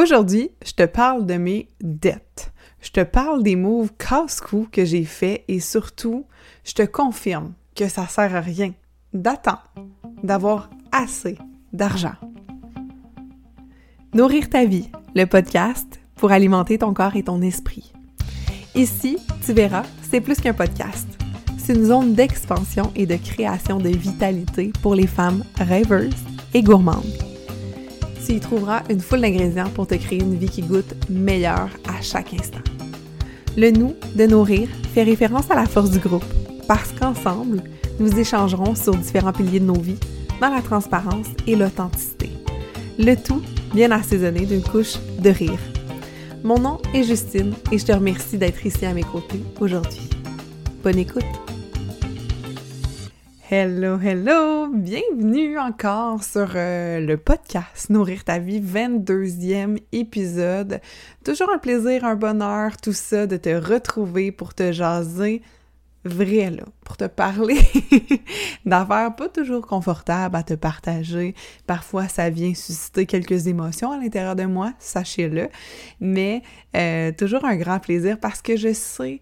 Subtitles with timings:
[0.00, 2.52] Aujourd'hui, je te parle de mes dettes.
[2.80, 6.24] Je te parle des moves casse-cou que j'ai faits et surtout,
[6.64, 8.72] je te confirme que ça sert à rien
[9.12, 9.70] d'attendre
[10.22, 11.36] d'avoir assez
[11.74, 12.14] d'argent.
[14.14, 17.92] Nourrir ta vie, le podcast pour alimenter ton corps et ton esprit.
[18.74, 21.08] Ici, tu verras, c'est plus qu'un podcast.
[21.58, 26.24] C'est une zone d'expansion et de création de vitalité pour les femmes rêveuses
[26.54, 27.29] et gourmandes
[28.24, 32.00] tu y trouveras une foule d'ingrédients pour te créer une vie qui goûte meilleure à
[32.02, 32.60] chaque instant.
[33.56, 36.24] Le nous de nourrir fait référence à la force du groupe,
[36.68, 37.62] parce qu'ensemble,
[37.98, 39.98] nous échangerons sur différents piliers de nos vies
[40.40, 42.30] dans la transparence et l'authenticité.
[42.98, 43.42] Le tout
[43.74, 45.58] bien assaisonné d'une couche de rire.
[46.42, 50.08] Mon nom est Justine et je te remercie d'être ici à mes côtés aujourd'hui.
[50.82, 51.49] Bonne écoute!
[53.52, 54.68] Hello, hello!
[54.72, 60.80] Bienvenue encore sur euh, le podcast Nourrir ta vie, 22e épisode.
[61.24, 65.42] Toujours un plaisir, un bonheur, tout ça, de te retrouver pour te jaser
[66.04, 67.58] vrai, là, pour te parler
[68.66, 71.34] d'affaires pas toujours confortables à te partager.
[71.66, 75.48] Parfois, ça vient susciter quelques émotions à l'intérieur de moi, sachez-le,
[75.98, 76.42] mais
[76.76, 79.20] euh, toujours un grand plaisir parce que je sais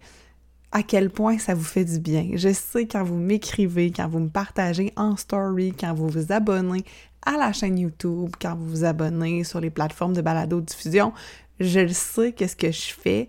[0.72, 2.30] à quel point ça vous fait du bien.
[2.34, 6.84] Je sais quand vous m'écrivez, quand vous me partagez en story, quand vous vous abonnez
[7.24, 11.12] à la chaîne YouTube, quand vous vous abonnez sur les plateformes de balado-diffusion,
[11.60, 13.28] je le sais qu'est-ce que je fais.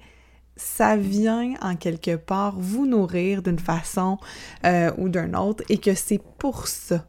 [0.56, 4.18] Ça vient en quelque part vous nourrir d'une façon
[4.66, 7.06] euh, ou d'une autre et que c'est pour ça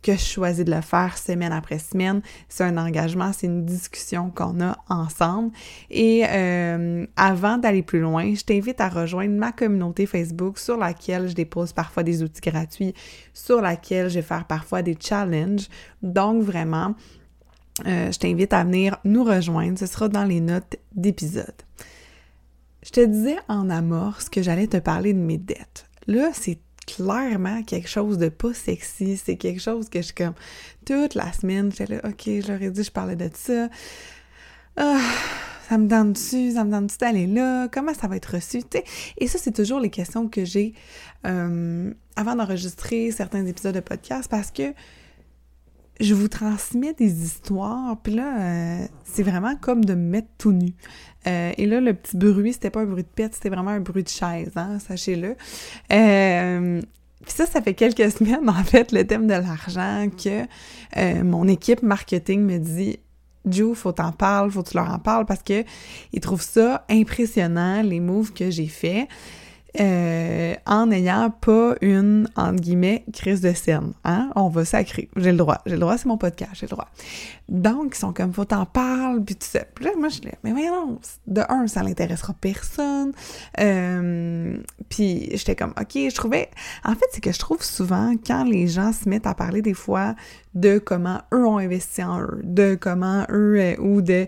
[0.00, 2.22] que je choisis de le faire semaine après semaine.
[2.48, 5.50] C'est un engagement, c'est une discussion qu'on a ensemble.
[5.90, 11.28] Et euh, avant d'aller plus loin, je t'invite à rejoindre ma communauté Facebook sur laquelle
[11.28, 12.94] je dépose parfois des outils gratuits,
[13.32, 15.68] sur laquelle je vais faire parfois des challenges.
[16.02, 16.94] Donc vraiment,
[17.86, 19.78] euh, je t'invite à venir nous rejoindre.
[19.78, 21.54] Ce sera dans les notes d'épisode.
[22.84, 25.86] Je te disais en amorce que j'allais te parler de mes dettes.
[26.06, 26.58] Là, c'est
[26.88, 29.16] clairement quelque chose de pas sexy.
[29.16, 30.34] C'est quelque chose que je comme
[30.86, 33.68] toute la semaine, j'étais là, ok, j'aurais dit, je parlais de ça.
[34.76, 35.00] Ah,
[35.68, 38.62] ça me donne dessus, ça me donne dessus d'aller là, comment ça va être reçu.
[39.18, 40.72] Et ça, c'est toujours les questions que j'ai
[41.26, 44.72] euh, avant d'enregistrer certains épisodes de podcast parce que
[46.00, 50.52] je vous transmets des histoires, puis là, euh, c'est vraiment comme de me mettre tout
[50.52, 50.74] nu.
[51.26, 53.80] Euh, et là, le petit bruit, c'était pas un bruit de pète, c'était vraiment un
[53.80, 55.36] bruit de chaise, hein, sachez-le.
[55.92, 56.80] Euh,
[57.22, 60.44] puis ça, ça fait quelques semaines, en fait, le thème de l'argent, que
[60.96, 62.98] euh, mon équipe marketing me dit
[63.50, 65.64] Ju, faut t'en parler, faut que tu leur en parles parce que
[66.12, 69.08] ils trouvent ça impressionnant, les moves que j'ai faits.
[69.80, 73.92] Euh, en n'ayant pas une, entre guillemets, crise de scène.
[74.04, 74.30] Hein?
[74.34, 75.10] On va sacrer.
[75.16, 75.58] J'ai le droit.
[75.66, 76.88] J'ai le droit, c'est mon podcast, j'ai le droit.
[77.48, 79.60] Donc, ils sont comme, faut t'en parler, puis tout ça.
[79.74, 83.12] Puis là, moi, je dis, mais voyons, de un, ça n'intéressera personne.
[83.60, 84.56] Euh,
[84.88, 86.48] puis j'étais comme, OK, je trouvais...
[86.84, 89.74] En fait, c'est que je trouve souvent, quand les gens se mettent à parler des
[89.74, 90.14] fois
[90.54, 94.26] de comment eux ont investi en eux, de comment eux, euh, ou de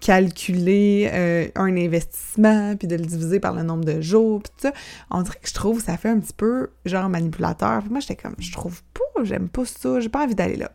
[0.00, 4.68] calculer euh, un investissement, puis de le diviser par le nombre de jours, puis tout
[4.68, 4.72] ça,
[5.10, 7.80] on dirait que je trouve ça fait un petit peu genre manipulateur.
[7.80, 10.72] Puis moi, j'étais comme, je trouve pas, j'aime pas ça, j'ai pas envie d'aller là.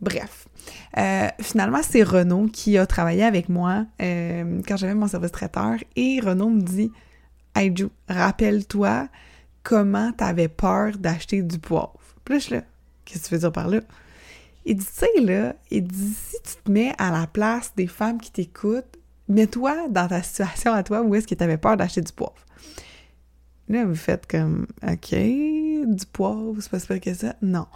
[0.00, 0.48] Bref,
[0.98, 5.74] euh, finalement, c'est Renaud qui a travaillé avec moi euh, quand j'avais mon service traiteur,
[5.96, 6.90] et Renaud me dit,
[7.54, 7.72] Hey
[8.08, 9.08] rappelle-toi
[9.62, 11.98] comment t'avais peur d'acheter du poivre.
[12.24, 12.62] Puis là, là,
[13.04, 13.80] qu'est-ce que tu veux dire par là?
[14.64, 17.86] Il dit, tu sais, là, il dit, si tu te mets à la place des
[17.86, 21.76] femmes qui t'écoutent, mets-toi dans ta situation à toi où est-ce que tu avais peur
[21.76, 22.34] d'acheter du poivre.
[23.68, 27.34] Là, vous faites comme, OK, du poivre, c'est pas si pire que ça.
[27.42, 27.66] Non.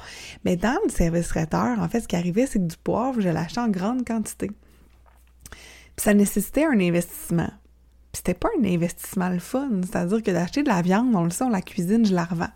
[0.44, 3.28] Mais dans le service traiteur, en fait, ce qui arrivait, c'est que du poivre, je
[3.28, 4.50] l'achetais en grande quantité.
[5.48, 7.50] Puis ça nécessitait un investissement.
[8.12, 9.70] Puis c'était pas un investissement le fun.
[9.82, 12.52] C'est-à-dire que d'acheter de la viande, on le sait, on la cuisine, je la revends.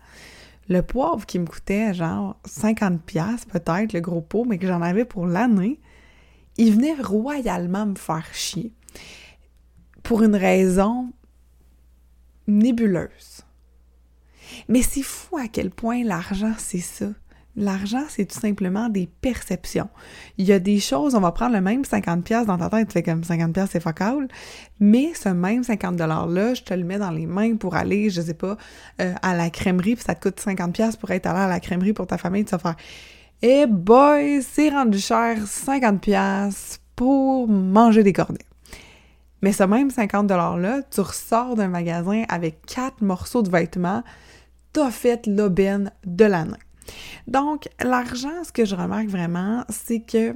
[0.71, 4.81] Le poivre qui me coûtait genre 50 pièces peut-être, le gros pot, mais que j'en
[4.81, 5.81] avais pour l'année,
[6.55, 8.71] il venait royalement me faire chier.
[10.01, 11.11] Pour une raison
[12.47, 13.41] nébuleuse.
[14.69, 17.07] Mais c'est fou à quel point l'argent, c'est ça.
[17.57, 19.89] L'argent, c'est tout simplement des perceptions.
[20.37, 22.93] Il y a des choses, on va prendre le même 50$ dans ta tête, tu
[22.93, 24.29] fais comme 50$, c'est focal,
[24.79, 28.33] mais ce même 50$-là, je te le mets dans les mains pour aller, je sais
[28.33, 28.55] pas,
[29.01, 31.91] euh, à la crèmerie, puis ça te coûte 50$ pour être allé à la crèmerie
[31.91, 32.75] pour ta famille, tu vas faire
[33.41, 38.39] Eh boy, c'est rendu cher, 50$ pour manger des cornets.
[39.41, 44.03] Mais ce même 50$-là, tu ressors d'un magasin avec quatre morceaux de vêtements,
[44.71, 46.57] t'as fait l'aubaine de l'année.
[47.27, 50.35] Donc, l'argent, ce que je remarque vraiment, c'est que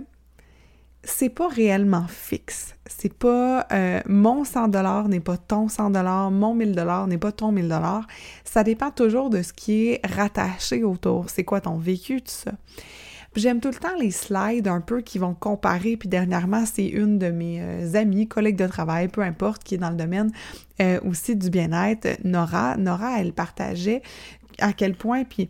[1.05, 2.75] c'est pas réellement fixe.
[2.87, 7.17] C'est pas euh, mon 100 dollars n'est pas ton 100 dollars, mon 1000 dollars n'est
[7.17, 8.07] pas ton 1000 dollars.
[8.43, 11.29] Ça dépend toujours de ce qui est rattaché autour.
[11.29, 12.51] C'est quoi ton vécu, tout ça.
[13.35, 15.97] J'aime tout le temps les slides un peu qui vont comparer.
[15.97, 19.77] Puis dernièrement, c'est une de mes euh, amies, collègues de travail, peu importe, qui est
[19.77, 20.31] dans le domaine
[20.81, 22.77] euh, aussi du bien-être, Nora.
[22.77, 24.01] Nora, elle partageait
[24.59, 25.49] à quel point, puis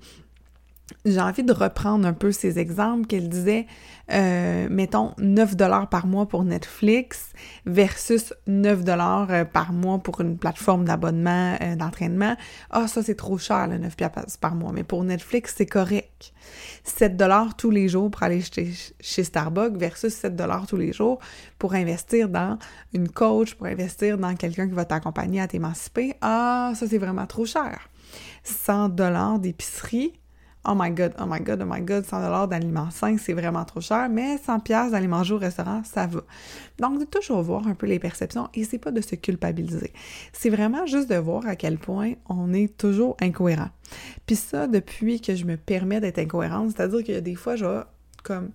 [1.04, 3.66] j'ai envie de reprendre un peu ces exemples qu'elle disait,
[4.12, 7.32] euh, mettons 9 dollars par mois pour Netflix
[7.66, 12.36] versus 9 dollars euh, par mois pour une plateforme d'abonnement euh, d'entraînement.
[12.70, 13.96] Ah, ça c'est trop cher, le 9
[14.40, 16.34] par mois, mais pour Netflix, c'est correct.
[16.84, 21.20] 7 dollars tous les jours pour aller chez, Starbucks versus 7 dollars tous les jours
[21.58, 22.60] pour investir dans
[22.94, 26.14] une coach, pour investir dans quelqu'un qui va t'accompagner à t'émanciper.
[26.22, 27.90] Ah, ça c'est vraiment trop cher.
[28.44, 30.14] 100 dollars d'épicerie
[30.68, 33.82] Oh my god, oh my god, oh my god, 100 d'aliments sains, c'est vraiment trop
[33.82, 36.22] cher, mais 100 pièces d'aller manger au restaurant, ça va.
[36.80, 39.94] Donc, de toujours voir un peu les perceptions et c'est pas de se culpabiliser.
[40.34, 43.70] C'est vraiment juste de voir à quel point on est toujours incohérent.
[44.26, 47.84] Puis ça, depuis que je me permets d'être incohérente, c'est-à-dire a des fois, je
[48.24, 48.50] comme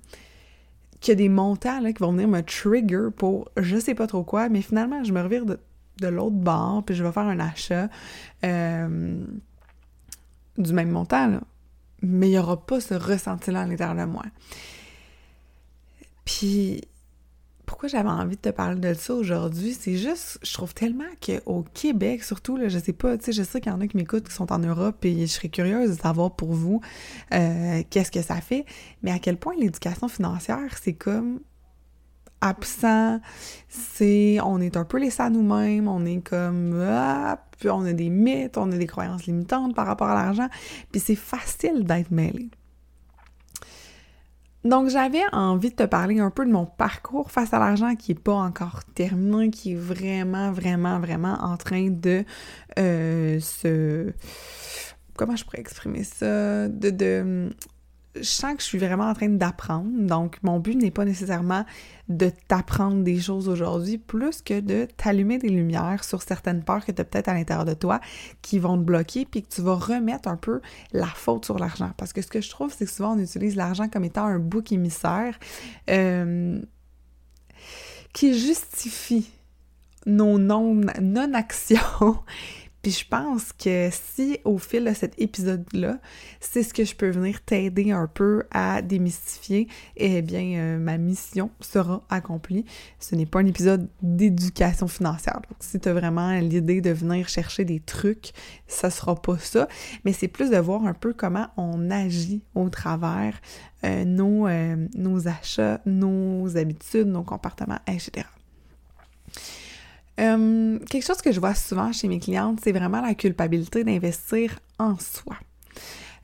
[1.00, 4.22] qu'il y a des montants qui vont venir me trigger pour je sais pas trop
[4.22, 5.58] quoi, mais finalement, je me revire de,
[6.06, 7.88] l'autre bord, puis je vais faire un achat
[8.44, 9.24] euh,
[10.56, 11.40] du même montant,
[12.02, 14.24] mais il n'y aura pas ce ressenti-là à l'intérieur de moi.
[16.24, 16.82] Puis,
[17.66, 21.64] pourquoi j'avais envie de te parler de ça aujourd'hui, c'est juste, je trouve tellement qu'au
[21.72, 23.96] Québec, surtout, là, je sais pas, tu sais, je sais qu'il y en a qui
[23.96, 26.80] m'écoutent qui sont en Europe et je serais curieuse de savoir pour vous
[27.32, 28.64] euh, qu'est-ce que ça fait,
[29.02, 31.40] mais à quel point l'éducation financière, c'est comme
[32.40, 33.20] absent,
[33.68, 37.92] c'est on est un peu laissé à nous-mêmes, on est comme ah, puis on a
[37.92, 40.48] des mythes, on a des croyances limitantes par rapport à l'argent,
[40.90, 42.50] puis c'est facile d'être mêlé.
[44.64, 48.12] Donc j'avais envie de te parler un peu de mon parcours face à l'argent qui
[48.12, 52.24] est pas encore terminé, qui est vraiment, vraiment, vraiment en train de
[52.78, 54.12] euh, se...
[55.16, 56.68] Comment je pourrais exprimer ça?
[56.68, 57.50] De, de,
[58.16, 59.88] je sens que je suis vraiment en train d'apprendre.
[59.92, 61.64] Donc, mon but n'est pas nécessairement
[62.08, 66.92] de t'apprendre des choses aujourd'hui, plus que de t'allumer des lumières sur certaines peurs que
[66.92, 68.00] tu as peut-être à l'intérieur de toi
[68.42, 70.60] qui vont te bloquer, puis que tu vas remettre un peu
[70.92, 71.92] la faute sur l'argent.
[71.96, 74.38] Parce que ce que je trouve, c'est que souvent, on utilise l'argent comme étant un
[74.38, 75.38] bouc émissaire
[75.88, 76.60] euh,
[78.12, 79.30] qui justifie
[80.06, 81.78] nos non-actions
[82.82, 85.98] puis je pense que si au fil de cet épisode-là,
[86.40, 90.96] c'est ce que je peux venir t'aider un peu à démystifier, eh bien, euh, ma
[90.96, 92.64] mission sera accomplie.
[92.98, 95.40] Ce n'est pas un épisode d'éducation financière.
[95.48, 98.32] Donc, si tu as vraiment l'idée de venir chercher des trucs,
[98.66, 99.68] ça sera pas ça.
[100.04, 103.40] Mais c'est plus de voir un peu comment on agit au travers
[103.84, 108.26] euh, nos, euh, nos achats, nos habitudes, nos comportements, etc.
[110.20, 114.58] Euh, quelque chose que je vois souvent chez mes clientes, c'est vraiment la culpabilité d'investir
[114.78, 115.36] en soi.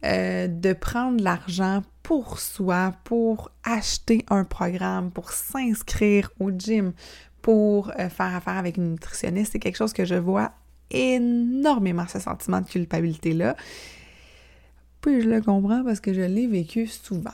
[0.04, 6.92] Euh, de prendre l'argent pour soi, pour acheter un programme, pour s'inscrire au gym,
[7.40, 10.52] pour euh, faire affaire avec une nutritionniste, c'est quelque chose que je vois
[10.90, 13.56] énormément, ce sentiment de culpabilité-là.
[15.00, 17.30] Puis je le comprends parce que je l'ai vécu souvent.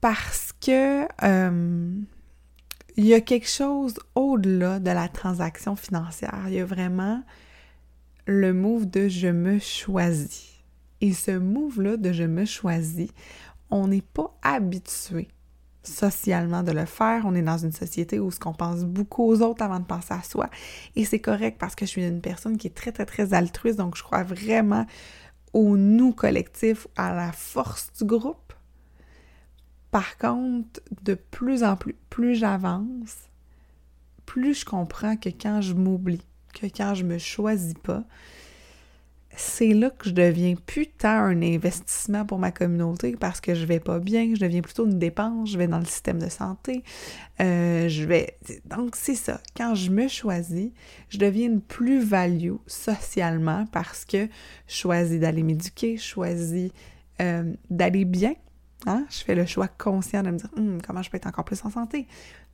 [0.00, 1.06] Parce que
[2.96, 6.44] il y a quelque chose au-delà de la transaction financière.
[6.48, 7.22] Il y a vraiment
[8.26, 10.48] le move de je me choisis.
[11.00, 13.10] Et ce move-là de je me choisis,
[13.70, 15.28] on n'est pas habitué
[15.82, 17.22] socialement de le faire.
[17.24, 20.12] On est dans une société où ce qu'on pense beaucoup aux autres avant de penser
[20.12, 20.50] à soi.
[20.96, 23.78] Et c'est correct parce que je suis une personne qui est très, très, très altruiste.
[23.78, 24.86] Donc, je crois vraiment
[25.52, 28.52] au nous collectif, à la force du groupe.
[29.90, 33.16] Par contre, de plus en plus, plus j'avance,
[34.26, 36.22] plus je comprends que quand je m'oublie,
[36.54, 38.04] que quand je me choisis pas,
[39.36, 43.64] c'est là que je deviens plus tant un investissement pour ma communauté parce que je
[43.64, 46.82] vais pas bien, je deviens plutôt une dépense, je vais dans le système de santé,
[47.40, 48.36] euh, je vais...
[48.66, 50.70] Donc c'est ça, quand je me choisis,
[51.08, 54.28] je deviens une plus-value socialement parce que
[54.66, 56.70] je choisis d'aller m'éduquer, je choisis
[57.20, 58.34] euh, d'aller bien,
[58.86, 59.04] Hein?
[59.10, 61.64] Je fais le choix conscient de me dire hum, comment je peux être encore plus
[61.64, 62.06] en santé?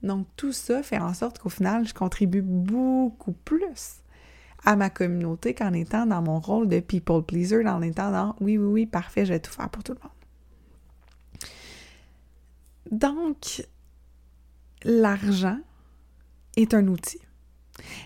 [0.03, 4.03] Donc tout ça fait en sorte qu'au final, je contribue beaucoup plus
[4.65, 8.59] à ma communauté qu'en étant dans mon rôle de people pleaser, en étant dans oui,
[8.59, 10.13] oui, oui, parfait, je vais tout faire pour tout le monde.
[12.91, 13.67] Donc,
[14.85, 15.59] l'argent
[16.57, 17.21] est un outil.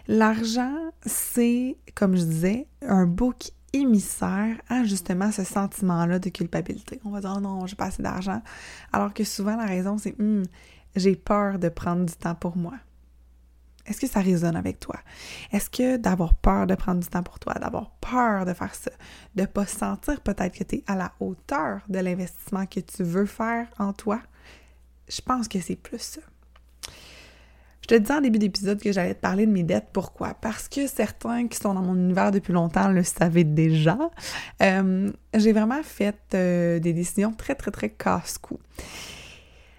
[0.08, 0.74] L'argent,
[1.06, 7.00] c'est, comme je disais, un bouc émissaire à justement ce sentiment-là de culpabilité.
[7.04, 8.42] On va dire oh non, j'ai pas assez d'argent.
[8.92, 10.44] Alors que souvent la raison c'est hum,
[10.96, 12.74] j'ai peur de prendre du temps pour moi.
[13.86, 14.96] Est-ce que ça résonne avec toi?
[15.52, 18.90] Est-ce que d'avoir peur de prendre du temps pour toi, d'avoir peur de faire ça,
[19.34, 23.02] de ne pas sentir peut-être que tu es à la hauteur de l'investissement que tu
[23.02, 24.20] veux faire en toi,
[25.08, 26.20] je pense que c'est plus ça.
[27.90, 29.88] Te disais en début d'épisode que j'allais te parler de mes dettes.
[29.92, 30.34] Pourquoi?
[30.34, 33.98] Parce que certains qui sont dans mon univers depuis longtemps le savaient déjà.
[34.62, 38.60] Euh, j'ai vraiment fait euh, des décisions très, très, très casse-cou.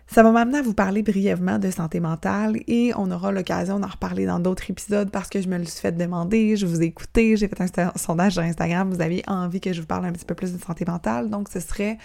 [0.07, 3.87] Ça va m'amener à vous parler brièvement de santé mentale et on aura l'occasion d'en
[3.87, 6.87] reparler dans d'autres épisodes parce que je me le suis fait demander, je vous ai
[6.87, 10.11] écouté, j'ai fait un sondage sur Instagram, vous aviez envie que je vous parle un
[10.11, 11.97] petit peu plus de santé mentale, donc ce serait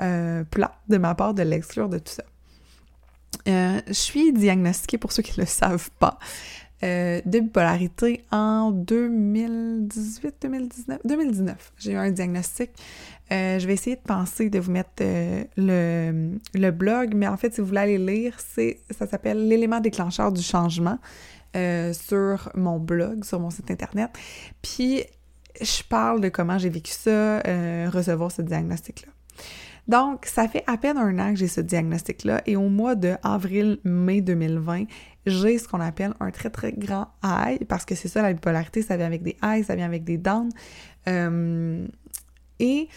[0.00, 2.24] euh, plat de ma part de l'exclure de tout ça.
[3.48, 6.18] Euh, je suis diagnostiquée, pour ceux qui ne le savent pas,
[6.82, 11.72] euh, de bipolarité en 2018, 2019, 2019.
[11.78, 12.70] J'ai eu un diagnostic.
[13.32, 15.02] Euh, je vais essayer de penser de vous mettre
[15.56, 20.42] le, blog, mais en fait, si vous voulez aller lire, ça s'appelle L'élément déclencheur du
[20.42, 20.98] changement
[21.54, 24.10] sur mon blog, sur mon site internet.
[24.60, 25.02] Puis,
[25.58, 27.40] je parle de comment j'ai vécu ça,
[27.90, 29.10] recevoir ce diagnostic-là.
[29.88, 33.14] Donc, ça fait à peine un an que j'ai ce diagnostic-là et au mois de
[33.22, 34.84] avril-mai 2020,
[35.26, 38.82] j'ai ce qu'on appelle un très très grand high parce que c'est ça la bipolarité,
[38.82, 40.50] ça vient avec des highs, ça vient avec des downs.
[41.08, 41.86] Euh,
[42.58, 42.88] et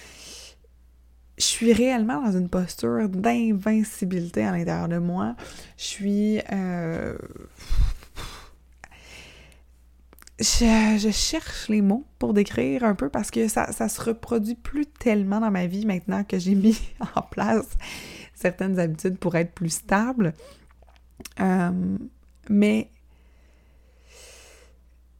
[1.38, 5.36] je suis réellement dans une posture d'invincibilité à l'intérieur de moi.
[5.78, 7.18] Je suis euh,
[10.40, 14.86] je, cherche les mots pour décrire un peu parce que ça, ça se reproduit plus
[14.86, 16.80] tellement dans ma vie maintenant que j'ai mis
[17.16, 17.68] en place
[18.34, 20.34] certaines habitudes pour être plus stable.
[21.42, 21.98] Euh,
[22.50, 22.90] mais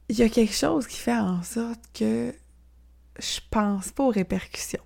[0.08, 2.34] il y a quelque chose qui fait en sorte que
[3.18, 4.82] je pense pas aux répercussions.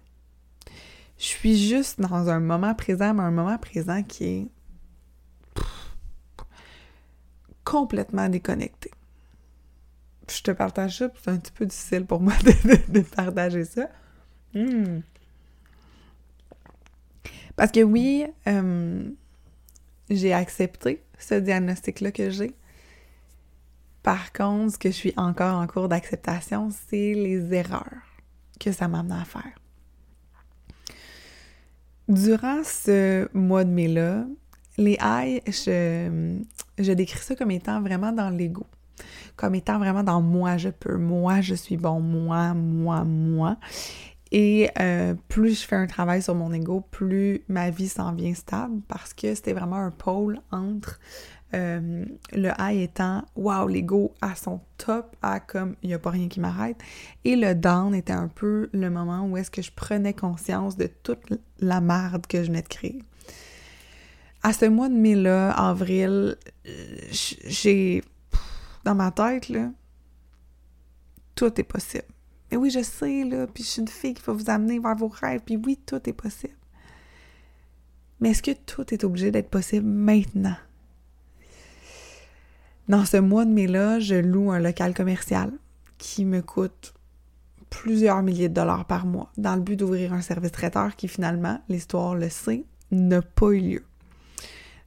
[1.17, 4.49] Je suis juste dans un moment présent, mais un moment présent qui est
[7.63, 8.91] complètement déconnecté
[10.31, 12.33] je te partage ça, c'est un petit peu difficile pour moi
[12.89, 13.89] de, partager ça.
[14.55, 15.01] Hmm.
[17.57, 19.09] Parce que oui, euh,
[20.11, 22.55] j'ai accepté ce diagnostic-là que j'ai.
[24.03, 28.03] Par contre, ce que je suis encore en cours d'acceptation, c'est les erreurs
[28.61, 29.59] que ça m'a amené à faire.
[32.09, 34.27] Durant ce mois de mai-là,
[34.77, 36.37] les highs, je,
[36.79, 38.67] je décris ça comme étant vraiment dans l'ego
[39.37, 43.57] comme étant vraiment dans moi je peux, moi je suis bon, moi, moi, moi.
[44.33, 48.35] Et euh, plus je fais un travail sur mon ego, plus ma vie s'en vient
[48.35, 50.99] stable parce que c'était vraiment un pôle entre
[51.55, 56.11] euh, le high étant wow, l'ego à son top, à comme il n'y a pas
[56.11, 56.79] rien qui m'arrête,
[57.25, 60.89] et le down était un peu le moment où est-ce que je prenais conscience de
[61.05, 61.21] toute
[61.61, 62.99] la merde que je venais de créer.
[64.43, 66.37] À ce mois de mai-là, avril,
[67.45, 68.03] j'ai
[68.85, 69.71] dans ma tête, là,
[71.35, 72.05] tout est possible.
[72.51, 74.95] Mais oui, je sais, là, puis je suis une fille qui va vous amener vers
[74.95, 76.57] vos rêves, puis oui, tout est possible.
[78.21, 80.57] Mais est-ce que tout est obligé d'être possible maintenant?
[82.89, 85.53] Dans ce mois de mai-là, je loue un local commercial
[85.99, 86.95] qui me coûte
[87.71, 91.61] plusieurs milliers de dollars par mois dans le but d'ouvrir un service traiteur qui finalement,
[91.69, 93.85] l'histoire le sait, n'a pas eu lieu.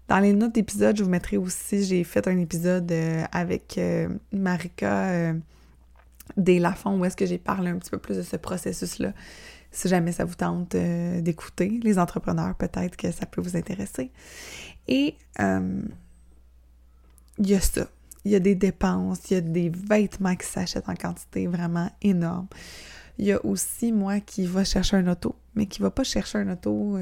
[0.07, 4.07] Dans les notes d'épisode, je vous mettrai aussi, j'ai fait un épisode euh, avec euh,
[4.31, 5.33] Marika euh,
[6.37, 9.11] des Lafont où est-ce que j'ai parlé un petit peu plus de ce processus-là.
[9.71, 14.11] Si jamais ça vous tente d'écouter, les entrepreneurs, peut-être que ça peut vous intéresser.
[14.87, 15.89] Et il
[17.39, 17.87] y a ça.
[18.23, 21.91] Il y a des dépenses, il y a des vêtements qui s'achètent en quantité vraiment
[22.01, 22.47] énorme.
[23.17, 26.39] Il y a aussi moi qui va chercher un auto, mais qui va pas chercher
[26.39, 26.97] un auto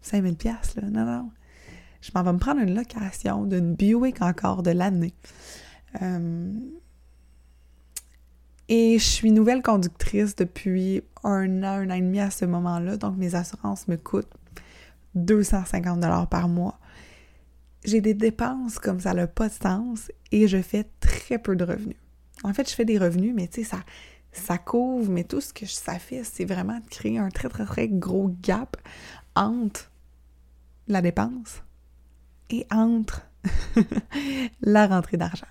[0.00, 0.88] 5000 pièces là.
[0.88, 1.30] Non, non
[2.04, 5.14] je m'en vais me prendre une location d'une Buick encore de l'année.
[6.02, 6.52] Euh,
[8.68, 12.98] et je suis nouvelle conductrice depuis un an, un an et demi à ce moment-là,
[12.98, 14.30] donc mes assurances me coûtent
[15.14, 16.78] 250 dollars par mois.
[17.86, 21.64] J'ai des dépenses comme ça n'a pas de sens et je fais très peu de
[21.64, 21.96] revenus.
[22.42, 23.78] En fait, je fais des revenus, mais tu sais, ça,
[24.32, 27.64] ça couvre, mais tout ce que ça fait, c'est vraiment de créer un très, très,
[27.64, 28.76] très gros gap
[29.34, 29.90] entre
[30.86, 31.62] la dépense
[32.50, 33.22] et entre
[34.60, 35.46] la rentrée d'argent.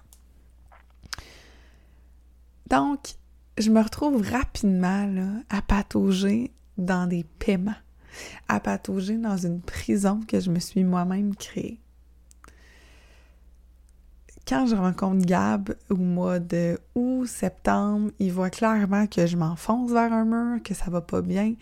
[2.70, 3.16] Donc,
[3.58, 7.76] je me retrouve rapidement à patauger dans des paiements,
[8.48, 11.80] à patauger dans une prison que je me suis moi-même créée.
[14.48, 19.92] Quand je rencontre Gab au mois de août, septembre, il voit clairement que je m'enfonce
[19.92, 21.54] vers un mur, que ça va pas bien.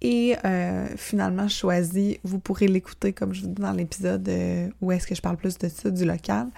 [0.00, 4.68] Et euh, finalement, je choisis, vous pourrez l'écouter comme je vous dis dans l'épisode euh,
[4.80, 6.48] où est-ce que je parle plus de ça, du local.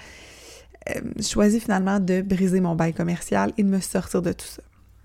[0.89, 4.47] Euh, je choisis finalement de briser mon bail commercial et de me sortir de tout
[4.47, 4.63] ça.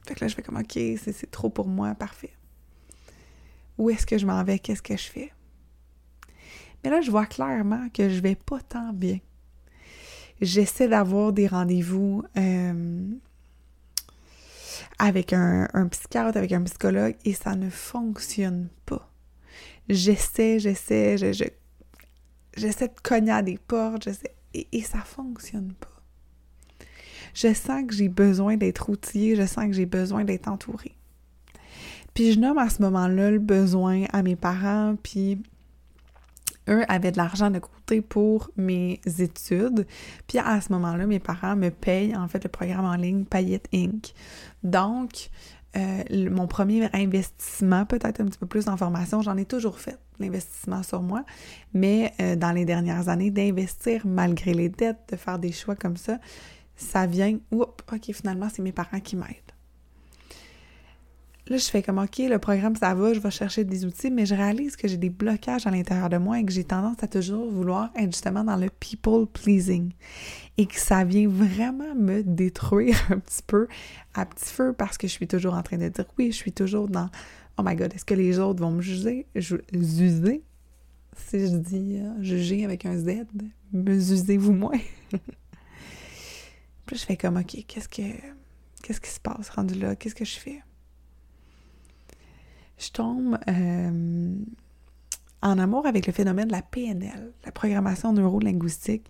[0.08, 2.34] Fait que là, je fais comme, OK, c'est trop pour moi, parfait.
[3.78, 4.60] Où est-ce que je m'en vais?
[4.60, 5.32] Qu'est-ce que je fais?
[6.84, 9.20] Mais là, je vois clairement que je vais pas tant bien.
[10.42, 12.24] J'essaie d'avoir des rendez-vous
[15.04, 19.12] avec un, psychiatre, avec un psychologue, et ça ne fonctionne pas.
[19.90, 21.44] J'essaie, j'essaie, je,
[22.56, 24.08] j'essaie de cogner à des portes,
[24.54, 25.88] et, et ça fonctionne pas.
[27.34, 30.96] Je sens que j'ai besoin d'être outillée, je sens que j'ai besoin d'être entourée.
[32.14, 35.42] Puis je nomme à ce moment-là le besoin à mes parents, puis
[36.70, 39.86] eux avaient de l'argent de côté pour mes études.
[40.28, 43.68] Puis à ce moment-là, mes parents me payent en fait le programme en ligne Payette
[43.74, 44.14] Inc.
[44.64, 45.30] Donc,
[45.78, 49.98] euh, mon premier investissement, peut-être un petit peu plus en formation, j'en ai toujours fait,
[50.20, 51.24] l'investissement sur moi,
[51.74, 55.96] mais euh, dans les dernières années, d'investir malgré les dettes, de faire des choix comme
[55.96, 56.20] ça,
[56.76, 59.51] ça vient, oups, ok, finalement, c'est mes parents qui m'aident.
[61.52, 64.26] Là, je fais comme, OK, le programme, ça va, je vais chercher des outils, mais
[64.26, 67.10] je réalise que j'ai des blocages à l'intérieur de moi et que j'ai tendance à
[67.10, 69.92] toujours vouloir être justement dans le people pleasing
[70.58, 73.68] et que ça vient vraiment me détruire un petit peu
[74.14, 76.54] à petit feu parce que je suis toujours en train de dire oui, je suis
[76.54, 77.10] toujours dans
[77.58, 79.28] Oh my god, est-ce que les autres vont me juger?
[79.36, 80.44] Juger?
[81.18, 83.26] Si je dis euh, juger avec un Z,
[83.74, 84.80] me usez-vous moins?
[86.86, 88.04] Puis je fais comme OK, qu'est-ce que
[88.82, 89.98] qu'est-ce qui se passe rendu là?
[89.98, 90.62] Qu'est-ce que je fais?
[92.82, 94.36] Je tombe euh,
[95.42, 99.08] en amour avec le phénomène de la PNL, la programmation neuro-linguistique,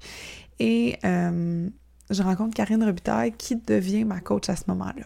[0.60, 1.70] et euh,
[2.10, 5.06] je rencontre Karine Robitaille qui devient ma coach à ce moment-là.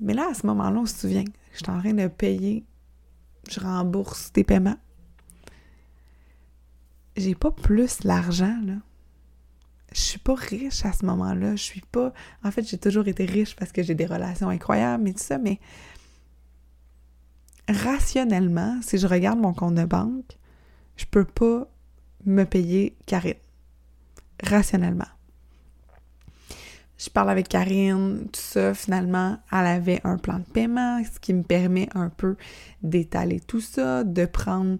[0.00, 2.64] Mais là, à ce moment-là, on se souvient, je suis en train de payer,
[3.48, 4.78] je rembourse des paiements.
[7.16, 8.74] J'ai pas plus l'argent, là.
[9.92, 11.56] Je suis pas riche à ce moment-là.
[11.56, 12.12] Je suis pas.
[12.44, 15.36] En fait, j'ai toujours été riche parce que j'ai des relations incroyables et tout ça,
[15.38, 15.58] mais
[17.70, 20.36] rationnellement, si je regarde mon compte de banque,
[20.96, 21.66] je peux pas
[22.26, 23.34] me payer Karine.
[24.42, 25.08] Rationnellement.
[26.98, 31.32] Je parle avec Karine, tout ça, finalement, elle avait un plan de paiement, ce qui
[31.32, 32.36] me permet un peu
[32.82, 34.78] d'étaler tout ça, de prendre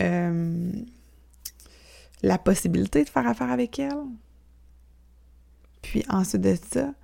[0.00, 0.72] euh,
[2.22, 4.06] la possibilité de faire affaire avec elle.
[5.82, 6.94] Puis ensuite de ça,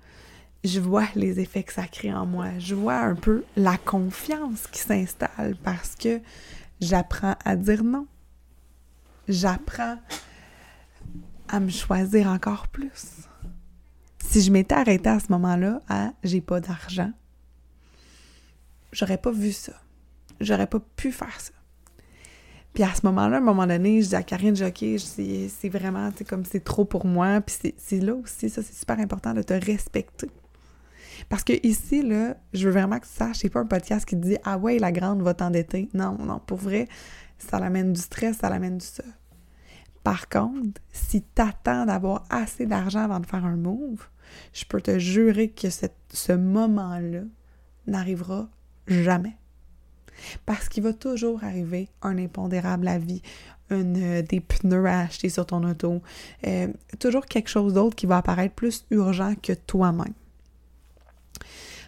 [0.65, 2.47] je vois les effets que ça crée en moi.
[2.59, 6.21] Je vois un peu la confiance qui s'installe parce que
[6.81, 8.07] j'apprends à dire non.
[9.27, 9.97] J'apprends
[11.47, 13.27] à me choisir encore plus.
[14.19, 17.11] Si je m'étais arrêtée à ce moment-là à j'ai pas d'argent,
[18.91, 19.73] j'aurais pas vu ça.
[20.39, 21.53] J'aurais pas pu faire ça.
[22.73, 26.11] Puis à ce moment-là, à un moment donné, je dis à Karine, dis, c'est vraiment,
[26.27, 27.39] comme c'est trop pour moi.
[27.39, 30.29] Puis c'est là aussi, ça, c'est super important de te respecter.
[31.29, 32.03] Parce que ici,
[32.53, 34.79] je veux vraiment que tu saches, c'est pas un podcast qui te dit Ah ouais,
[34.79, 35.89] la grande va t'endetter.
[35.93, 36.87] Non, non, pour vrai,
[37.37, 39.03] ça l'amène du stress, ça l'amène du ça.
[40.03, 44.07] Par contre, si tu attends d'avoir assez d'argent avant de faire un move,
[44.53, 47.21] je peux te jurer que ce moment-là
[47.87, 48.47] n'arrivera
[48.87, 49.35] jamais.
[50.45, 53.21] Parce qu'il va toujours arriver un impondérable à vie,
[53.69, 56.01] une, euh, des pneus à acheter sur ton auto,
[56.45, 56.67] euh,
[56.99, 60.13] toujours quelque chose d'autre qui va apparaître plus urgent que toi-même.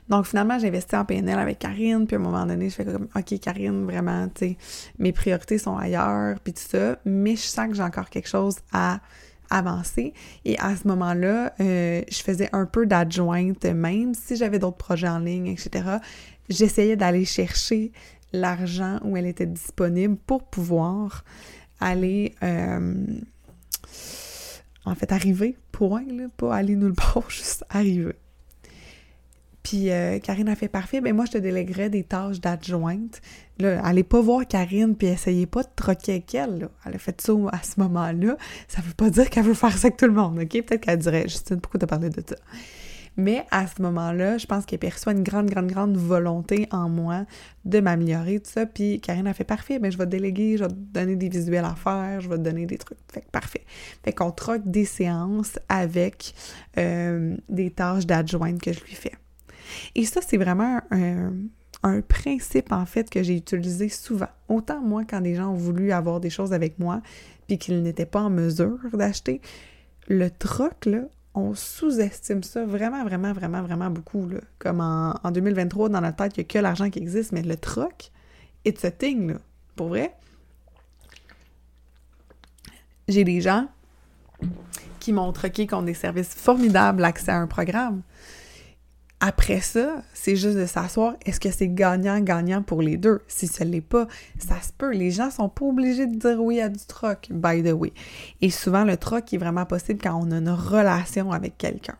[0.09, 2.85] Donc finalement, j'ai investi en PNL avec Karine, puis à un moment donné, je fais
[2.85, 4.57] comme OK, Karine, vraiment, tu sais,
[4.99, 8.55] mes priorités sont ailleurs, puis tout ça, mais je sens que j'ai encore quelque chose
[8.71, 8.99] à
[9.49, 10.13] avancer.
[10.45, 15.09] Et à ce moment-là, euh, je faisais un peu d'adjointe, même si j'avais d'autres projets
[15.09, 15.97] en ligne, etc.
[16.49, 17.91] J'essayais d'aller chercher
[18.33, 21.23] l'argent où elle était disponible pour pouvoir
[21.79, 23.05] aller euh,
[24.85, 28.15] en fait arriver, point, là, pas aller nulle part, juste arriver.
[29.67, 33.21] Puis euh, Karine a fait parfait, ben, moi je te déléguerais des tâches d'adjointe.
[33.59, 36.69] Là, allez pas voir Karine puis essayez pas de troquer avec elle.
[36.85, 38.37] Elle a fait ça à ce moment-là.
[38.69, 40.63] Ça veut pas dire qu'elle veut faire ça avec tout le monde, ok?
[40.63, 42.37] Peut-être qu'elle dirait, Justine, pourquoi t'as parlé de ça?
[43.17, 47.25] Mais à ce moment-là, je pense qu'elle perçoit une grande, grande, grande volonté en moi
[47.65, 48.65] de m'améliorer, tout ça.
[48.67, 51.17] Puis Karine a fait parfait, mais ben, je vais te déléguer, je vais te donner
[51.17, 52.99] des visuels à faire, je vais te donner des trucs.
[53.11, 53.65] Fait que parfait.
[54.05, 56.33] Fait qu'on troque des séances avec
[56.77, 59.11] euh, des tâches d'adjointe que je lui fais.
[59.95, 61.31] Et ça, c'est vraiment un,
[62.01, 64.27] principe, en fait, que j'ai utilisé souvent.
[64.49, 67.01] Autant moi, quand des gens ont voulu avoir des choses avec moi,
[67.47, 69.41] puis qu'ils n'étaient pas en mesure d'acheter,
[70.09, 71.03] le troc, là,
[71.33, 74.27] on sous-estime ça vraiment, vraiment, vraiment, vraiment beaucoup.
[74.27, 74.39] Là.
[74.59, 77.55] Comme en, 2023, dans notre tête, il n'y a que l'argent qui existe, mais le
[77.55, 78.11] troc
[78.65, 79.37] it's a thing, là.
[79.75, 80.13] Pour vrai.
[83.07, 83.67] J'ai des gens
[84.99, 88.01] qui m'ont troqué contre des services formidables, l'accès à un programme.
[89.19, 91.15] Après ça, c'est juste de s'asseoir.
[91.25, 93.21] Est-ce que c'est gagnant-gagnant pour les deux?
[93.27, 94.91] Si ce n'est pas, ça se peut.
[94.91, 97.93] Les gens sont pas obligés de dire oui à du troc, by the way.
[98.41, 101.97] Et souvent, le troc est vraiment possible quand on a une relation avec quelqu'un.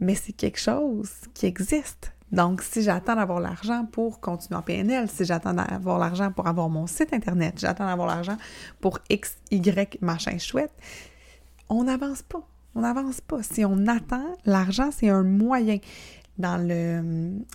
[0.00, 2.12] Mais c'est quelque chose qui existe.
[2.32, 6.68] Donc, si j'attends d'avoir l'argent pour continuer en PNL, si j'attends d'avoir l'argent pour avoir
[6.68, 8.36] mon site Internet, j'attends d'avoir l'argent
[8.80, 10.72] pour X, Y, machin chouette,
[11.68, 12.44] on n'avance pas.
[12.76, 13.42] On n'avance pas.
[13.42, 15.78] Si on attend, l'argent, c'est un moyen.
[16.38, 16.58] Dans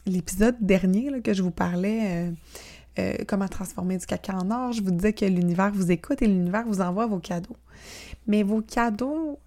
[0.07, 2.31] l'épisode dernier que je vous parlais, euh,
[2.97, 6.25] euh, comment transformer du caca en or, je vous disais que l'univers vous écoute et
[6.25, 7.55] l'univers vous envoie vos cadeaux.
[8.25, 9.37] Mais vos cadeaux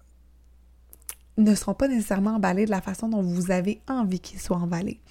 [1.37, 5.01] ne seront pas nécessairement emballés de la façon dont vous avez envie qu'ils soient emballés.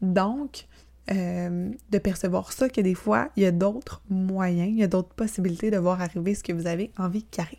[0.00, 0.68] Donc,
[1.10, 4.86] euh, de percevoir ça, que des fois, il y a d'autres moyens, il y a
[4.86, 7.58] d'autres possibilités de voir arriver ce que vous avez envie qu'il arrive.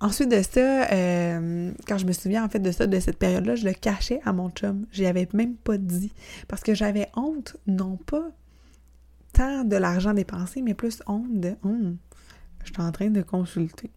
[0.00, 3.54] Ensuite de ça, euh, quand je me souviens en fait de ça, de cette période-là,
[3.54, 4.86] je le cachais à mon chum.
[4.92, 6.12] J'y avais même pas dit.
[6.48, 8.30] Parce que j'avais honte, non pas
[9.32, 11.96] tant de l'argent dépensé, mais plus honte de hum,
[12.64, 13.90] je suis en train de consulter.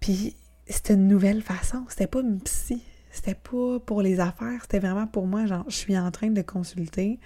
[0.00, 1.84] Puis c'était une nouvelle façon.
[1.88, 2.82] C'était pas une psy.
[3.10, 4.60] C'était pas pour les affaires.
[4.62, 7.18] C'était vraiment pour moi, genre, je suis en train de consulter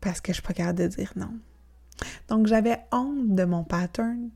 [0.00, 1.30] parce que je suis pas capable de dire non.
[2.28, 4.30] Donc j'avais honte de mon pattern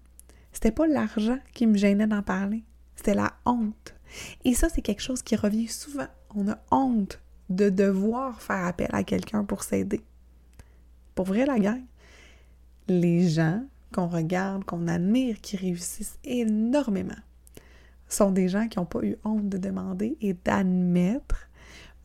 [0.52, 2.64] c'était pas l'argent qui me gênait d'en parler,
[2.96, 3.94] c'était la honte.
[4.44, 6.08] Et ça, c'est quelque chose qui revient souvent.
[6.34, 10.00] On a honte de devoir faire appel à quelqu'un pour s'aider.
[11.14, 11.82] Pour vrai, la gang,
[12.88, 17.18] les gens qu'on regarde, qu'on admire, qui réussissent énormément,
[18.08, 21.48] sont des gens qui n'ont pas eu honte de demander et d'admettre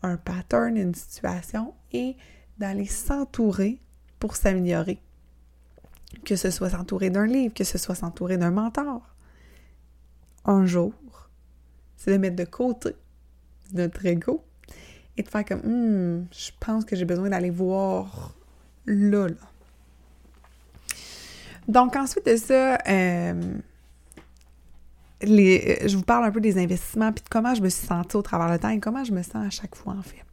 [0.01, 2.15] un pattern, une situation et
[2.57, 3.81] d'aller s'entourer
[4.19, 4.99] pour s'améliorer
[6.23, 9.01] que ce soit s'entourer d'un livre, que ce soit s'entourer d'un mentor.
[10.45, 10.93] Un jour,
[11.97, 12.95] c'est de mettre de côté
[13.73, 14.43] notre ego
[15.17, 18.35] et de faire comme hmm, je pense que j'ai besoin d'aller voir
[18.85, 19.35] là, là.
[21.67, 23.57] Donc ensuite de ça, euh,
[25.21, 28.15] les, je vous parle un peu des investissements puis de comment je me suis sentie
[28.15, 30.23] au travers le temps et comment je me sens à chaque fois en fait.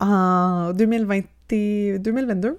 [0.00, 1.20] En 2020,
[1.98, 2.58] 2022,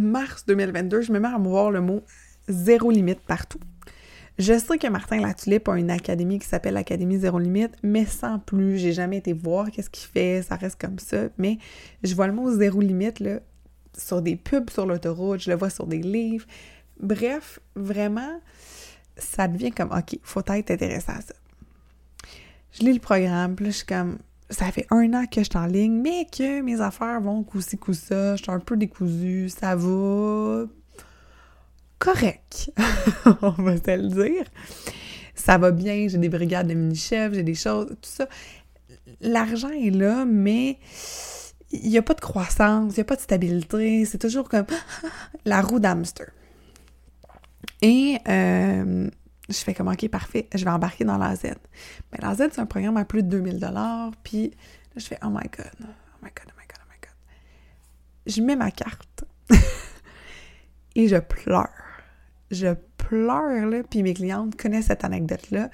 [0.00, 2.02] mars 2022, je me mets à voir le mot
[2.48, 3.60] zéro limite partout.
[4.38, 8.38] Je sais que Martin Latulippe a une académie qui s'appelle l'Académie Zéro Limite, mais sans
[8.38, 8.78] plus.
[8.78, 11.28] J'ai jamais été voir qu'est-ce qu'il fait, ça reste comme ça.
[11.36, 11.58] Mais
[12.02, 13.22] je vois le mot zéro limite
[13.98, 16.46] sur des pubs sur l'autoroute, je le vois sur des livres.
[16.98, 18.40] Bref, vraiment,
[19.18, 21.34] ça devient comme OK, faut être intéressant à ça.
[22.72, 24.18] Je lis le programme, puis je suis comme
[24.50, 27.78] ça fait un an que je suis en ligne, mais que mes affaires vont coup-ci,
[27.78, 30.66] coup-ça, je suis un peu décousue, ça va
[31.98, 32.72] correct,
[33.42, 34.46] on va se le dire.
[35.34, 38.28] Ça va bien, j'ai des brigades de mini-chefs, j'ai des choses, tout ça.
[39.20, 40.78] L'argent est là, mais
[41.70, 44.66] il n'y a pas de croissance, il n'y a pas de stabilité, c'est toujours comme
[45.44, 46.26] la roue d'hamster.
[47.82, 49.08] Et euh,
[49.50, 51.44] je fais comme, OK, parfait, je vais embarquer dans la Z.
[52.12, 53.58] Mais la Z, c'est un programme à plus de 2000
[54.22, 54.56] puis là,
[54.96, 55.86] je fais, oh my God, oh
[56.22, 57.14] my God, oh my God, oh my God.
[58.26, 59.24] Je mets ma carte
[60.94, 61.68] et je pleure.
[62.50, 65.70] Je pleure, là, puis mes clientes connaissent cette anecdote-là.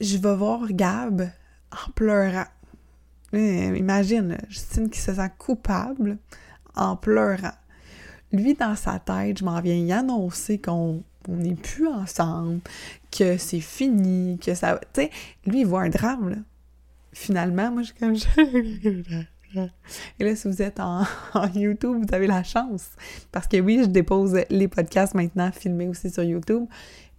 [0.00, 1.30] Je vais voir Gab
[1.70, 2.46] en pleurant.
[3.32, 6.18] Imagine, Justine qui se sent coupable
[6.74, 7.52] en pleurant.
[8.32, 12.60] Lui, dans sa tête, je m'en viens y annoncer qu'on on n'est plus ensemble,
[13.10, 14.80] que c'est fini, que ça...
[14.92, 15.10] Tu sais,
[15.46, 16.36] lui, il voit un drame, là.
[17.12, 19.24] Finalement, moi, je suis comme...
[20.18, 21.04] Et là, si vous êtes en,
[21.54, 22.90] YouTube, vous avez la chance.
[23.32, 26.66] Parce que oui, je dépose les podcasts maintenant filmés aussi sur YouTube.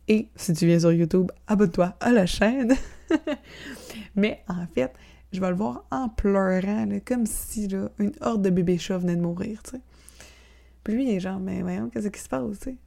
[0.08, 2.74] Et si tu viens sur YouTube, abonne-toi à la chaîne.
[4.16, 4.92] Mais en fait,
[5.32, 9.16] je vais le voir en pleurant, comme si là, une horde de bébés chats venait
[9.16, 9.82] de mourir, sais.
[10.84, 12.78] Puis lui, il est genre, mais voyons, qu'est-ce qui se passe, sais?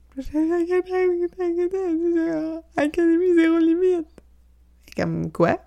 [2.77, 4.09] Académie zéro limite.
[4.97, 5.59] Comme quoi?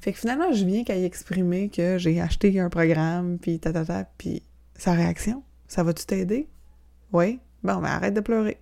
[0.00, 3.72] Fait que finalement, je viens qu'à y exprimer que j'ai acheté un programme, puis ta
[3.72, 4.42] ta ta, puis
[4.74, 5.42] sa réaction.
[5.68, 6.48] Ça va-tu t'aider?
[7.12, 7.38] Oui?
[7.62, 8.58] Bon, mais arrête de pleurer.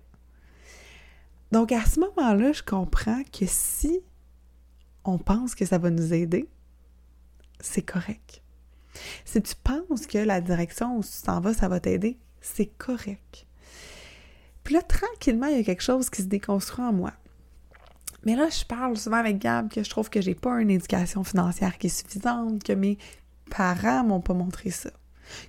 [1.51, 4.01] Donc à ce moment-là, je comprends que si
[5.05, 6.49] on pense que ça va nous aider,
[7.59, 8.43] c'est correct.
[9.25, 13.47] Si tu penses que la direction où tu t'en vas, ça va t'aider, c'est correct.
[14.69, 17.11] Puis là, tranquillement, il y a quelque chose qui se déconstruit en moi.
[18.23, 21.23] Mais là, je parle souvent avec Gab que je trouve que j'ai pas une éducation
[21.23, 22.99] financière qui est suffisante, que mes
[23.49, 24.91] parents m'ont pas montré ça,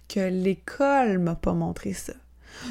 [0.08, 2.14] que l'école m'a pas montré ça.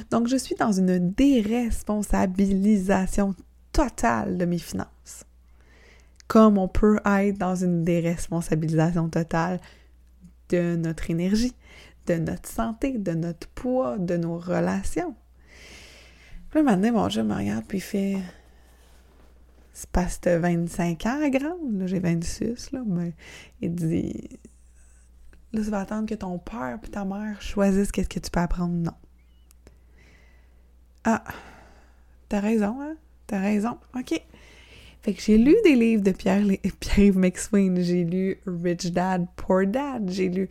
[0.09, 3.35] Donc, je suis dans une déresponsabilisation
[3.71, 5.25] totale de mes finances.
[6.27, 9.61] Comme on peut être dans une déresponsabilisation totale
[10.49, 11.53] de notre énergie,
[12.07, 15.13] de notre santé, de notre poids, de nos relations.
[16.49, 18.17] Puis là, maintenant, mon je me regarde puis il fait
[19.73, 23.13] c'est que 25 ans à grande, j'ai 26, là, mais
[23.61, 24.29] il dit
[25.53, 28.39] là, tu vas attendre que ton père puis ta mère choisissent qu'est-ce que tu peux
[28.39, 28.73] apprendre.
[28.73, 28.93] Non.
[31.05, 31.23] Ah,
[32.27, 32.95] t'as raison, hein?
[33.25, 33.77] T'as raison.
[33.95, 34.21] OK.
[35.01, 36.43] Fait que j'ai lu des livres de Pierre,
[36.79, 40.49] Pierre-Yves McSwain, j'ai lu Rich Dad, Poor Dad, j'ai lu...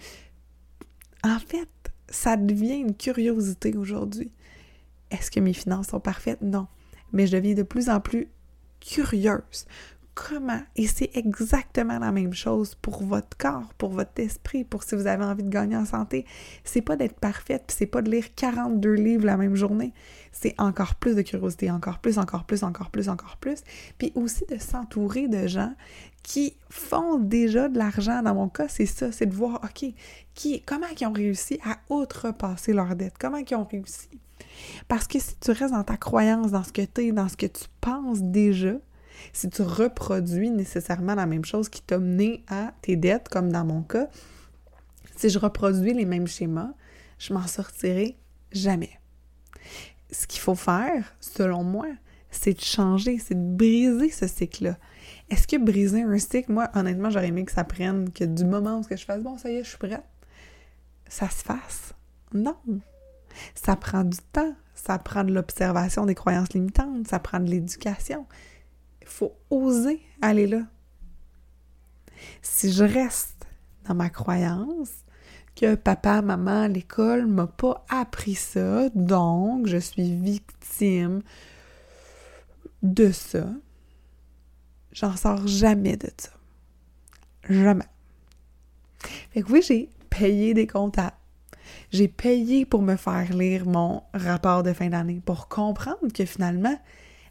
[1.22, 1.68] En fait,
[2.08, 4.32] ça devient une curiosité aujourd'hui.
[5.10, 6.42] Est-ce que mes finances sont parfaites?
[6.42, 6.66] Non.
[7.12, 8.28] Mais je deviens de plus en plus
[8.80, 9.66] curieuse.
[10.26, 10.60] Comment?
[10.74, 15.06] Et c'est exactement la même chose pour votre corps, pour votre esprit, pour si vous
[15.06, 16.26] avez envie de gagner en santé.
[16.64, 19.92] C'est pas d'être parfaite, puis c'est pas de lire 42 livres la même journée.
[20.32, 23.60] C'est encore plus de curiosité, encore plus, encore plus, encore plus, encore plus.
[23.96, 25.72] Puis aussi de s'entourer de gens
[26.24, 28.20] qui font déjà de l'argent.
[28.22, 29.88] Dans mon cas, c'est ça, c'est de voir, OK,
[30.34, 34.08] qui, comment ils ont réussi à outrepasser leurs dettes, comment ils ont réussi?
[34.88, 37.36] Parce que si tu restes dans ta croyance, dans ce que tu es, dans ce
[37.36, 38.74] que tu penses déjà,
[39.32, 43.64] si tu reproduis nécessairement la même chose qui t'a mené à tes dettes, comme dans
[43.64, 44.08] mon cas,
[45.16, 46.72] si je reproduis les mêmes schémas,
[47.18, 48.16] je m'en sortirai
[48.52, 49.00] jamais.
[50.10, 51.88] Ce qu'il faut faire, selon moi,
[52.30, 54.76] c'est de changer, c'est de briser ce cycle-là.
[55.30, 58.80] Est-ce que briser un cycle, moi, honnêtement, j'aurais aimé que ça prenne, que du moment
[58.80, 60.04] où je fasse, bon, ça y est, je suis prête,
[61.08, 61.94] ça se fasse?
[62.32, 62.56] Non,
[63.54, 68.26] ça prend du temps, ça prend de l'observation des croyances limitantes, ça prend de l'éducation.
[69.08, 70.62] Faut oser aller là.
[72.42, 73.46] Si je reste
[73.86, 74.90] dans ma croyance
[75.56, 81.22] que papa, maman, l'école m'a pas appris ça, donc je suis victime
[82.82, 83.46] de ça,
[84.92, 86.30] j'en sors jamais de ça.
[87.48, 87.88] Jamais.
[89.30, 91.16] Fait que oui, j'ai payé des comptables.
[91.90, 96.78] J'ai payé pour me faire lire mon rapport de fin d'année pour comprendre que finalement,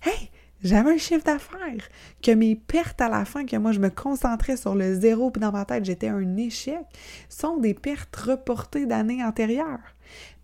[0.03, 0.31] hey,
[0.67, 1.89] j'avais un chiffre d'affaires,
[2.21, 5.41] que mes pertes à la fin, que moi je me concentrais sur le zéro, puis
[5.41, 6.81] dans ma tête j'étais un échec,
[7.29, 9.95] sont des pertes reportées d'années antérieures.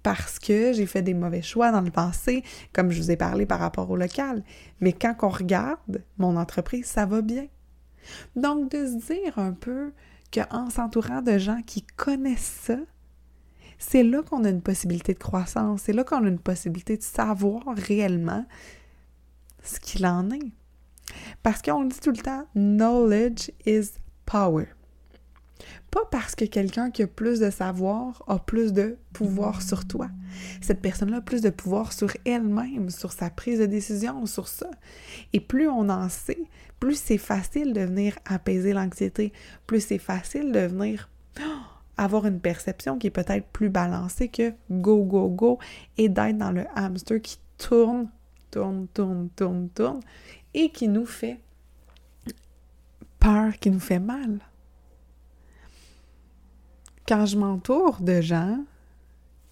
[0.01, 3.45] Parce que j'ai fait des mauvais choix dans le passé, comme je vous ai parlé
[3.45, 4.43] par rapport au local.
[4.81, 7.47] Mais quand on regarde mon entreprise, ça va bien.
[8.35, 9.93] Donc, de se dire un peu
[10.33, 12.77] qu'en s'entourant de gens qui connaissent ça,
[13.77, 17.03] c'est là qu'on a une possibilité de croissance, c'est là qu'on a une possibilité de
[17.03, 18.45] savoir réellement
[19.63, 20.51] ce qu'il en est.
[21.41, 23.91] Parce qu'on dit tout le temps, knowledge is
[24.25, 24.67] power.
[25.91, 30.09] Pas parce que quelqu'un qui a plus de savoir a plus de pouvoir sur toi.
[30.61, 34.71] Cette personne-là a plus de pouvoir sur elle-même, sur sa prise de décision, sur ça.
[35.33, 36.45] Et plus on en sait,
[36.79, 39.31] plus c'est facile de venir apaiser l'anxiété,
[39.67, 41.09] plus c'est facile de venir
[41.97, 45.59] avoir une perception qui est peut-être plus balancée que go, go, go
[45.97, 48.09] et d'être dans le hamster qui tourne,
[48.53, 49.99] tourne, tourne, tourne, tourne
[50.53, 51.39] et qui nous fait
[53.19, 54.39] peur, qui nous fait mal.
[57.07, 58.63] Quand je m'entoure de gens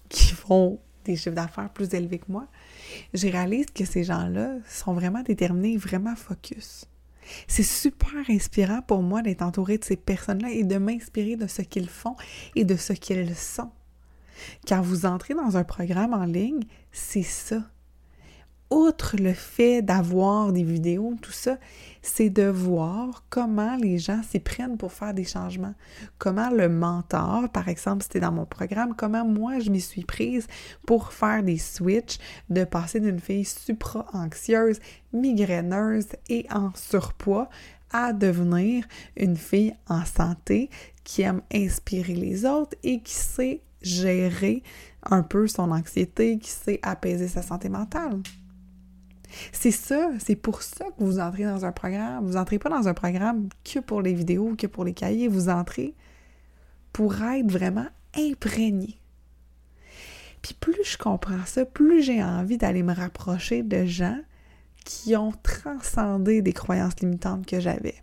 [0.08, 2.46] qui font des chiffres d'affaires plus élevés que moi,
[3.12, 6.86] je réalise que ces gens-là sont vraiment déterminés, vraiment focus.
[7.48, 11.62] C'est super inspirant pour moi d'être entourée de ces personnes-là et de m'inspirer de ce
[11.62, 12.16] qu'ils font
[12.54, 13.70] et de ce qu'ils sont.
[14.66, 17.62] Quand vous entrez dans un programme en ligne, c'est ça
[18.72, 21.58] outre le fait d'avoir des vidéos, tout ça,
[22.00, 25.74] c'est de voir comment les gens s'y prennent pour faire des changements.
[26.18, 30.46] Comment le mentor, par exemple, c'était dans mon programme, comment moi je m'y suis prise
[30.86, 34.80] pour faire des switches, de passer d'une fille supra-anxieuse,
[35.12, 37.50] migraineuse et en surpoids
[37.92, 40.70] à devenir une fille en santé
[41.04, 44.62] qui aime inspirer les autres et qui sait gérer
[45.02, 48.22] un peu son anxiété, qui sait apaiser sa santé mentale.
[49.52, 52.26] C'est ça, c'est pour ça que vous entrez dans un programme.
[52.26, 55.28] Vous entrez pas dans un programme que pour les vidéos, que pour les cahiers.
[55.28, 55.94] Vous entrez
[56.92, 58.98] pour être vraiment imprégné.
[60.42, 64.18] Puis plus je comprends ça, plus j'ai envie d'aller me rapprocher de gens
[64.84, 67.94] qui ont transcendé des croyances limitantes que j'avais.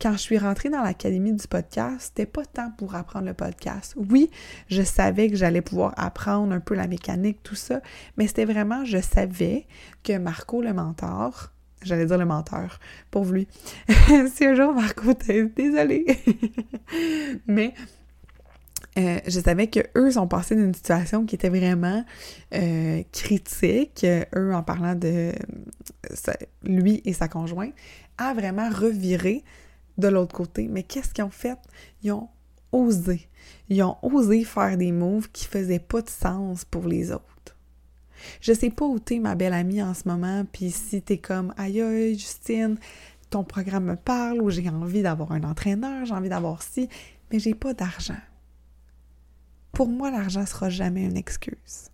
[0.00, 3.94] Quand je suis rentrée dans l'académie du podcast, c'était pas tant pour apprendre le podcast.
[3.96, 4.30] Oui,
[4.68, 7.80] je savais que j'allais pouvoir apprendre un peu la mécanique, tout ça,
[8.16, 9.66] mais c'était vraiment, je savais
[10.02, 12.78] que Marco, le mentor, j'allais dire le menteur,
[13.10, 13.48] pour lui.
[14.34, 16.06] si un jour Marco t'es désolée,
[17.46, 17.74] mais
[18.98, 22.04] euh, je savais que eux sont passés d'une situation qui était vraiment
[22.54, 24.06] euh, critique,
[24.36, 25.32] eux en parlant de
[26.62, 27.72] lui et sa conjointe,
[28.18, 29.44] à vraiment revirer
[29.98, 30.68] de l'autre côté.
[30.68, 31.58] Mais qu'est-ce qu'ils ont fait?
[32.02, 32.28] Ils ont
[32.72, 33.28] osé.
[33.68, 37.56] Ils ont osé faire des moves qui faisaient pas de sens pour les autres.
[38.40, 41.52] Je sais pas où t'es, ma belle amie, en ce moment, puis si t'es comme
[41.56, 42.78] aïe Justine,
[43.30, 46.88] ton programme me parle, ou j'ai envie d'avoir un entraîneur, j'ai envie d'avoir ci,
[47.30, 48.20] mais j'ai pas d'argent.
[49.72, 51.90] Pour moi, l'argent sera jamais une excuse.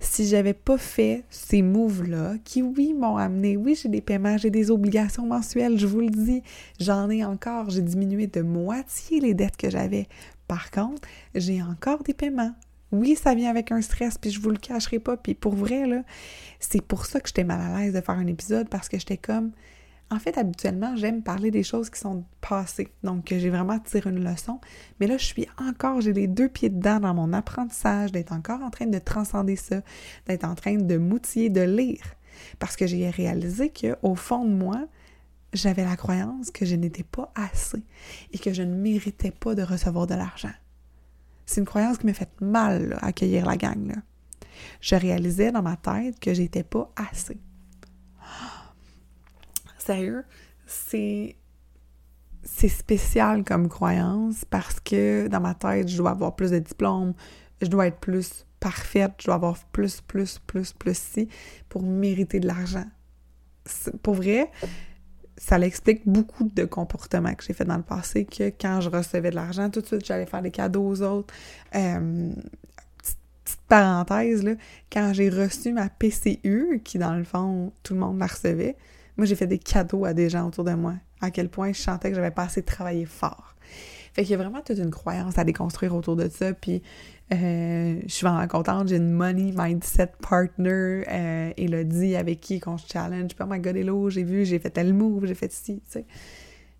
[0.00, 4.50] Si j'avais pas fait ces moves-là, qui oui m'ont amené, oui j'ai des paiements, j'ai
[4.50, 6.42] des obligations mensuelles, je vous le dis,
[6.80, 10.06] j'en ai encore, j'ai diminué de moitié les dettes que j'avais.
[10.48, 12.52] Par contre, j'ai encore des paiements.
[12.92, 15.16] Oui, ça vient avec un stress, puis je vous le cacherai pas.
[15.16, 16.02] Puis pour vrai, là,
[16.60, 19.16] c'est pour ça que j'étais mal à l'aise de faire un épisode, parce que j'étais
[19.16, 19.50] comme...
[20.08, 24.10] En fait, habituellement, j'aime parler des choses qui sont passées, donc que j'ai vraiment tiré
[24.10, 24.60] une leçon.
[25.00, 28.62] Mais là, je suis encore, j'ai les deux pieds dedans dans mon apprentissage, d'être encore
[28.62, 29.82] en train de transcender ça,
[30.26, 32.14] d'être en train de m'outiller, de lire.
[32.60, 34.86] Parce que j'ai réalisé qu'au fond de moi,
[35.52, 37.82] j'avais la croyance que je n'étais pas assez
[38.32, 40.52] et que je ne méritais pas de recevoir de l'argent.
[41.46, 43.88] C'est une croyance qui m'a fait mal à accueillir la gang.
[43.88, 44.02] Là.
[44.80, 47.38] Je réalisais dans ma tête que j'étais pas assez.
[50.66, 51.36] C'est
[52.68, 57.14] spécial comme croyance parce que dans ma tête, je dois avoir plus de diplômes,
[57.60, 61.28] je dois être plus parfaite, je dois avoir plus, plus, plus, plus si
[61.68, 62.86] pour mériter de l'argent.
[64.02, 64.50] Pour vrai,
[65.36, 69.30] ça l'explique beaucoup de comportements que j'ai fait dans le passé, que quand je recevais
[69.30, 71.32] de l'argent, tout de suite, j'allais faire des cadeaux aux autres.
[71.74, 72.32] Euh,
[72.98, 74.54] petite, parenthèse, là,
[74.90, 78.76] quand j'ai reçu ma PCU, qui dans le fond, tout le monde la recevait,
[79.16, 80.94] moi, j'ai fait des cadeaux à des gens autour de moi.
[81.20, 83.54] À quel point je sentais que j'avais pas assez travaillé fort.
[84.12, 86.54] Fait qu'il y a vraiment toute une croyance à déconstruire autour de ça.
[86.54, 86.82] Puis
[87.32, 88.88] euh, je suis vraiment contente.
[88.88, 93.34] J'ai une money mindset partner, euh, Elodie, avec qui on se challenge.
[93.34, 95.92] Puis oh my god, hello, j'ai vu, j'ai fait tel move, j'ai fait ci, tu
[95.92, 96.06] sais.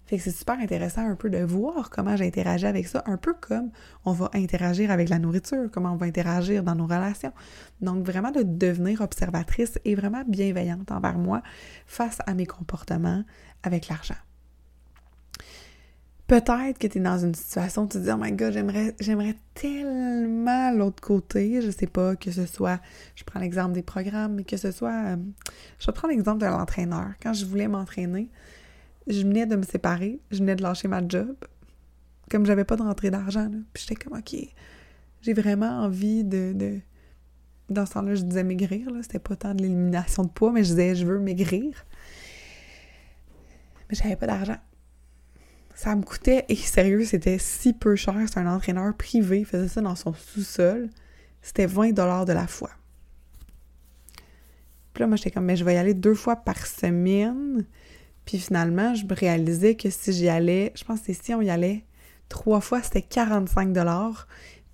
[0.06, 3.34] Fait que c'est super intéressant un peu de voir comment j'interagis avec ça, un peu
[3.34, 3.70] comme
[4.04, 7.32] on va interagir avec la nourriture, comment on va interagir dans nos relations.
[7.80, 11.42] Donc vraiment de devenir observatrice et vraiment bienveillante envers moi
[11.86, 13.24] face à mes comportements
[13.64, 14.14] avec l'argent.
[16.26, 18.96] Peut-être que tu es dans une situation où tu te dis Oh my god, j'aimerais,
[18.98, 21.62] j'aimerais tellement l'autre côté.
[21.62, 22.80] Je sais pas, que ce soit,
[23.14, 24.90] je prends l'exemple des programmes, mais que ce soit.
[24.90, 25.16] Euh,
[25.78, 27.10] je vais prendre l'exemple de l'entraîneur.
[27.22, 28.28] Quand je voulais m'entraîner,
[29.06, 31.36] je venais de me séparer, je venais de lâcher ma job.
[32.30, 34.36] Comme j'avais pas de rentrée d'argent, puis j'étais comme OK,
[35.22, 36.80] j'ai vraiment envie de, de.
[37.68, 39.02] Dans ce temps-là, je disais maigrir, là.
[39.02, 41.84] C'était pas tant de l'élimination de poids, mais je disais je veux maigrir.
[43.88, 44.58] Mais j'avais pas d'argent.
[45.74, 48.16] Ça me coûtait, et sérieux, c'était si peu cher.
[48.26, 50.88] C'est un entraîneur privé, il faisait ça dans son sous-sol.
[51.42, 52.70] C'était 20 de la fois.
[54.92, 57.66] Puis là, moi, j'étais comme, mais je vais y aller deux fois par semaine.
[58.26, 61.48] Puis finalement, je me réalisais que si j'y allais, je pense que si on y
[61.48, 61.84] allait
[62.28, 63.72] trois fois, c'était 45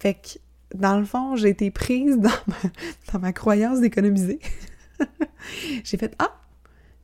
[0.00, 0.38] Fait que,
[0.76, 4.40] dans le fond, j'ai été prise dans ma, croyance d'économiser.
[5.84, 6.40] j'ai fait, ah,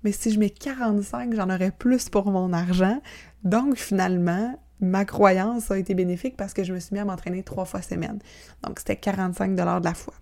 [0.03, 3.03] mais si je mets 45, j'en aurais plus pour mon argent.
[3.45, 7.43] Donc, finalement, ma croyance a été bénéfique parce que je me suis mis à m'entraîner
[7.43, 8.21] trois fois semaine.
[8.63, 10.15] Donc, c'était 45 de la fois.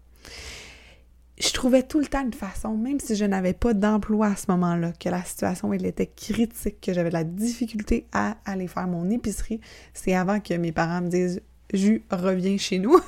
[1.38, 4.51] Je trouvais tout le temps une façon, même si je n'avais pas d'emploi à ce
[4.53, 8.87] moment-là, que la situation elle était critique, que j'avais de la difficulté à aller faire
[8.87, 9.61] mon épicerie.
[9.92, 11.42] C'est avant que mes parents me disent
[11.75, 12.99] «Ju, reviens chez nous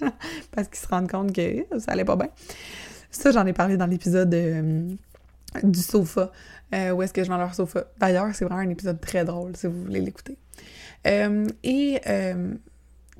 [0.50, 2.28] parce qu'ils se rendent compte que ça allait pas bien.
[3.10, 4.86] Ça, j'en ai parlé dans l'épisode euh,
[5.62, 6.30] du sofa.
[6.74, 7.84] Euh, où est-ce que je vends leur sofa?
[7.98, 10.36] D'ailleurs, c'est vraiment un épisode très drôle si vous voulez l'écouter.
[11.06, 12.00] Euh, et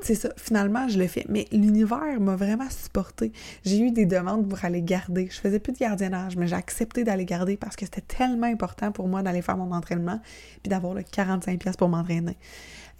[0.00, 1.24] c'est ça, finalement, je le fais.
[1.28, 3.32] Mais l'univers m'a vraiment supporté.
[3.64, 5.28] J'ai eu des demandes pour aller garder.
[5.30, 8.92] Je faisais plus de gardiennage, mais j'ai accepté d'aller garder parce que c'était tellement important
[8.92, 10.20] pour moi d'aller faire mon entraînement
[10.62, 12.36] puis d'avoir le 45 pièces pour m'entraîner.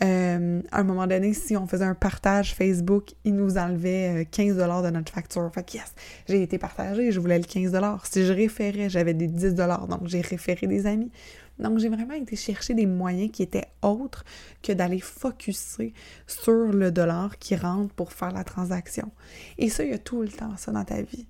[0.03, 4.59] Euh, à un moment donné, si on faisait un partage Facebook, il nous enlevait 15
[4.59, 5.51] euh, de notre facture.
[5.53, 5.93] Fait que yes,
[6.29, 7.73] j'ai été partagée, je voulais le 15
[8.05, 11.11] Si je référais, j'avais des 10 donc j'ai référé des amis.
[11.59, 14.25] Donc, j'ai vraiment été chercher des moyens qui étaient autres
[14.63, 15.93] que d'aller focuser
[16.27, 19.11] sur le dollar qui rentre pour faire la transaction.
[19.59, 21.27] Et ça, il y a tout le temps ça dans ta vie.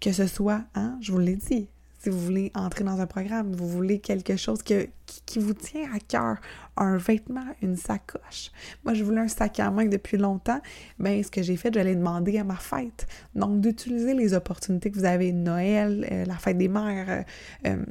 [0.00, 1.68] Que ce soit, hein, je vous l'ai dit,
[2.02, 6.00] si vous voulez entrer dans un programme, vous voulez quelque chose qui, vous tient à
[6.00, 6.38] cœur,
[6.76, 8.50] un vêtement, une sacoche.
[8.84, 10.60] Moi, je voulais un sac à main depuis longtemps.
[10.98, 13.06] Bien, ce que j'ai fait, j'allais demander à ma fête.
[13.36, 17.22] Donc, d'utiliser les opportunités que vous avez, Noël, euh, la fête des mères, euh,
[17.68, 17.84] euh,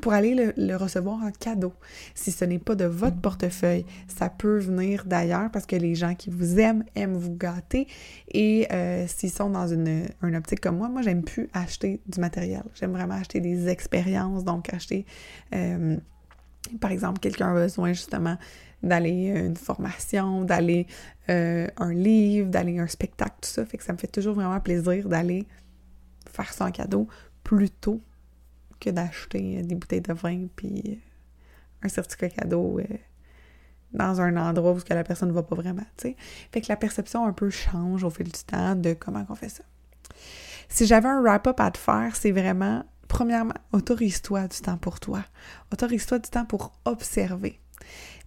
[0.00, 1.72] pour aller le, recevoir en cadeau.
[2.14, 6.14] Si ce n'est pas de votre portefeuille, ça peut venir d'ailleurs parce que les gens
[6.14, 7.86] qui vous aiment aiment vous gâter.
[8.28, 12.62] Et euh, s'ils sont dans une, optique comme moi, moi, j'aime plus acheter du matériel.
[12.74, 15.04] J'aime vraiment acheter des expériences, donc acheter,
[15.54, 15.96] euh,
[16.80, 18.38] par exemple, quelqu'un a besoin justement
[18.82, 20.86] d'aller une formation, d'aller
[21.30, 23.64] euh, un livre, d'aller un spectacle, tout ça.
[23.64, 25.46] Fait que ça me fait toujours vraiment plaisir d'aller
[26.30, 27.06] faire ça en cadeau
[27.44, 28.00] plutôt
[28.82, 31.00] que d'acheter des bouteilles de vin puis
[31.82, 32.84] un certificat cadeau euh,
[33.92, 36.14] dans un endroit où la personne ne va pas vraiment, tu.
[36.50, 39.48] Fait que la perception un peu change au fil du temps de comment on fait
[39.48, 39.64] ça.
[40.68, 45.24] Si j'avais un wrap-up à te faire, c'est vraiment, premièrement, autorise-toi du temps pour toi.
[45.72, 47.60] Autorise-toi du temps pour observer.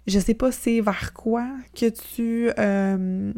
[0.06, 2.51] Je sais pas c'est vers quoi que tu...
[2.60, 3.34] Euh,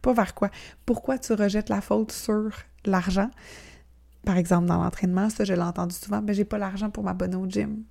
[0.00, 0.50] pas vers quoi.
[0.86, 2.50] Pourquoi tu rejettes la faute sur
[2.86, 3.30] l'argent?
[4.28, 7.36] Par exemple, dans l'entraînement, ça, je l'ai entendu souvent, mais j'ai pas l'argent pour m'abonner
[7.36, 7.84] au gym.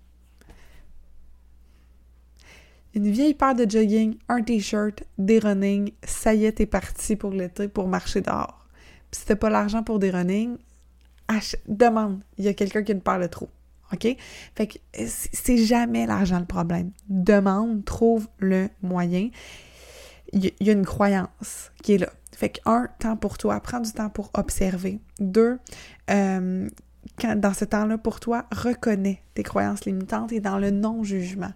[2.93, 7.31] Une vieille paire de jogging, un t-shirt, des running, ça y est, t'es parti pour
[7.31, 8.67] l'été pour marcher dehors.
[9.09, 10.57] Puis si t'as pas l'argent pour des running,
[11.67, 12.21] demande.
[12.37, 13.49] Il y a quelqu'un qui ne parle trop.
[13.91, 14.07] OK?
[14.53, 14.77] Fait que
[15.07, 16.91] c'est jamais l'argent le problème.
[17.09, 19.31] Demande, trouve le moyen.
[20.33, 22.11] Il y a une croyance qui est là.
[22.37, 24.99] Fait que, un, temps pour toi, prends du temps pour observer.
[25.19, 25.57] Deux,
[26.11, 26.69] euh,
[27.35, 31.51] dans ce temps-là, pour toi, reconnais tes croyances limitantes et dans le non-jugement.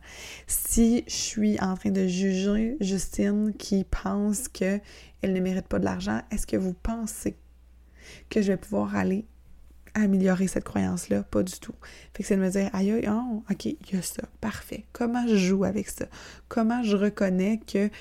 [0.48, 4.82] Si je suis en train de juger Justine qui pense qu'elle
[5.22, 7.38] ne mérite pas de l'argent, est-ce que vous pensez
[8.32, 9.28] que je vais pouvoir aller
[9.94, 11.22] améliorer cette croyance-là?
[11.22, 11.76] Pas du tout.
[12.16, 14.86] Fait que c'est de me dire, aïe, oh, ok, il y a ça, parfait.
[14.94, 16.06] Comment je joue avec ça?
[16.48, 17.92] Comment je reconnais que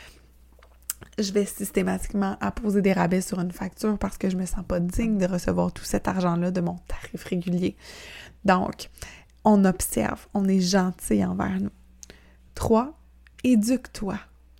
[1.19, 4.81] je vais systématiquement apposer des rabais sur une facture parce que je me sens pas
[4.81, 7.77] digne de recevoir tout cet argent-là de mon tarif régulier.
[8.45, 8.91] Donc,
[9.45, 11.71] on observe, on est gentil envers nous.
[12.55, 12.99] Trois,
[13.45, 14.19] éduque-toi.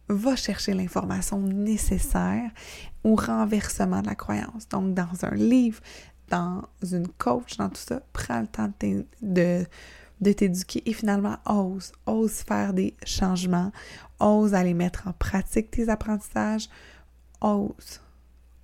[0.09, 2.51] Va chercher l'information nécessaire
[3.05, 4.69] au renversement de la croyance.
[4.69, 5.81] Donc, dans un livre,
[6.29, 9.65] dans une coach, dans tout ça, prends le temps de, de
[10.23, 13.73] t'éduquer et finalement ose, ose faire des changements,
[14.19, 16.69] ose aller mettre en pratique tes apprentissages,
[17.41, 18.01] ose,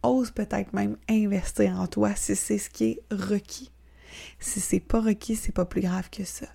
[0.02, 3.70] ose peut-être même investir en toi si c'est ce qui est requis.
[4.38, 6.46] Si c'est pas requis, c'est pas plus grave que ça.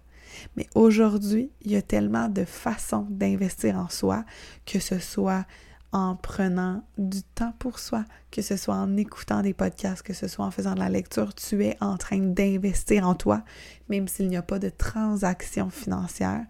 [0.56, 4.24] Mais aujourd'hui, il y a tellement de façons d'investir en soi,
[4.66, 5.46] que ce soit
[5.92, 10.28] en prenant du temps pour soi, que ce soit en écoutant des podcasts, que ce
[10.28, 13.44] soit en faisant de la lecture, tu es en train d'investir en toi,
[13.90, 16.46] même s'il n'y a pas de transaction financière,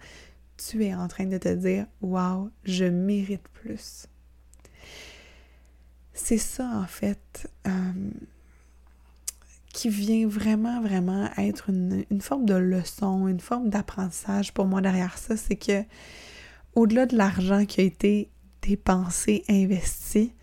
[0.57, 4.07] tu es en train de te dire Waouh, je mérite plus.
[6.13, 7.71] C'est ça, en fait, euh,
[9.73, 15.17] qui vient vraiment, vraiment être une, forme de leçon, une forme d'apprentissage pour moi derrière
[15.17, 15.37] ça.
[15.37, 15.83] C'est que,
[16.75, 18.29] au-delà de l'argent qui a été
[18.61, 20.33] dépensé, investi,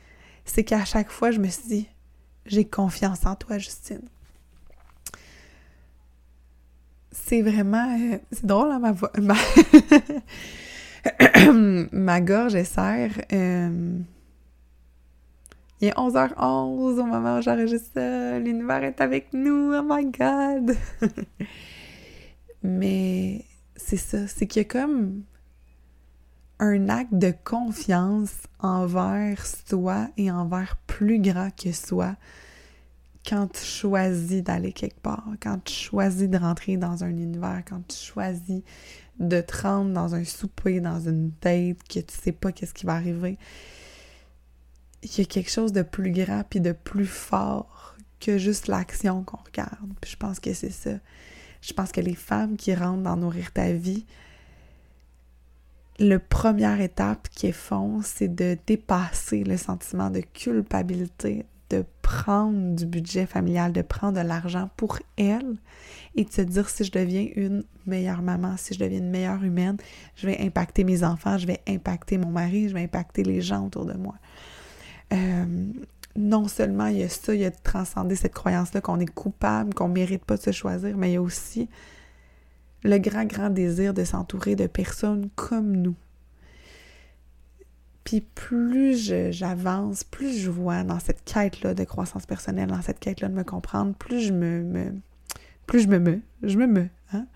[0.44, 1.88] c'est qu'à chaque fois, je me suis dit
[2.46, 4.08] J'ai confiance en toi, Justine
[7.28, 7.94] c'est vraiment.
[7.98, 9.12] Euh, c'est drôle, hein, ma voix.
[11.92, 13.12] Ma, gorge est serre.
[13.32, 13.98] Euh,
[15.80, 18.38] il est 11h11 au moment où j'enregistre ça.
[18.38, 19.74] L'univers est avec nous.
[19.74, 20.76] Oh my god!
[22.62, 23.44] Mais
[23.76, 24.26] c'est ça.
[24.26, 25.22] C'est qu'il y a comme
[26.60, 32.16] un acte de confiance envers soi et envers plus grand que soi
[33.28, 37.86] quand tu choisis d'aller quelque part, quand tu choisis de rentrer dans un univers, quand
[37.86, 38.62] tu choisis
[39.18, 42.86] de te rendre dans un souper, dans une date, que tu sais pas qu'est-ce qui
[42.86, 43.38] va arriver,
[45.02, 49.22] il y a quelque chose de plus grand puis de plus fort que juste l'action
[49.22, 49.92] qu'on regarde.
[50.00, 50.98] Puis je pense que c'est ça.
[51.60, 54.06] Je pense que les femmes qui rentrent dans Nourrir ta vie,
[55.98, 62.86] la première étape qu'elles font, c'est de dépasser le sentiment de culpabilité, de prendre du
[62.86, 65.56] budget familial, de prendre de l'argent pour elle
[66.14, 69.42] et de se dire si je deviens une meilleure maman, si je deviens une meilleure
[69.42, 69.76] humaine,
[70.14, 73.66] je vais impacter mes enfants, je vais impacter mon mari, je vais impacter les gens
[73.66, 74.14] autour de moi.
[75.12, 75.44] Euh,
[76.16, 79.06] non seulement il y a ça, il y a de transcender cette croyance-là qu'on est
[79.06, 81.68] coupable, qu'on ne mérite pas de se choisir, mais il y a aussi
[82.82, 85.96] le grand, grand désir de s'entourer de personnes comme nous,
[88.04, 93.28] puis plus j'avance, plus je vois dans cette quête-là de croissance personnelle, dans cette quête-là
[93.28, 94.94] de me comprendre, plus je me,
[95.66, 97.26] plus je me me, je me me, hein?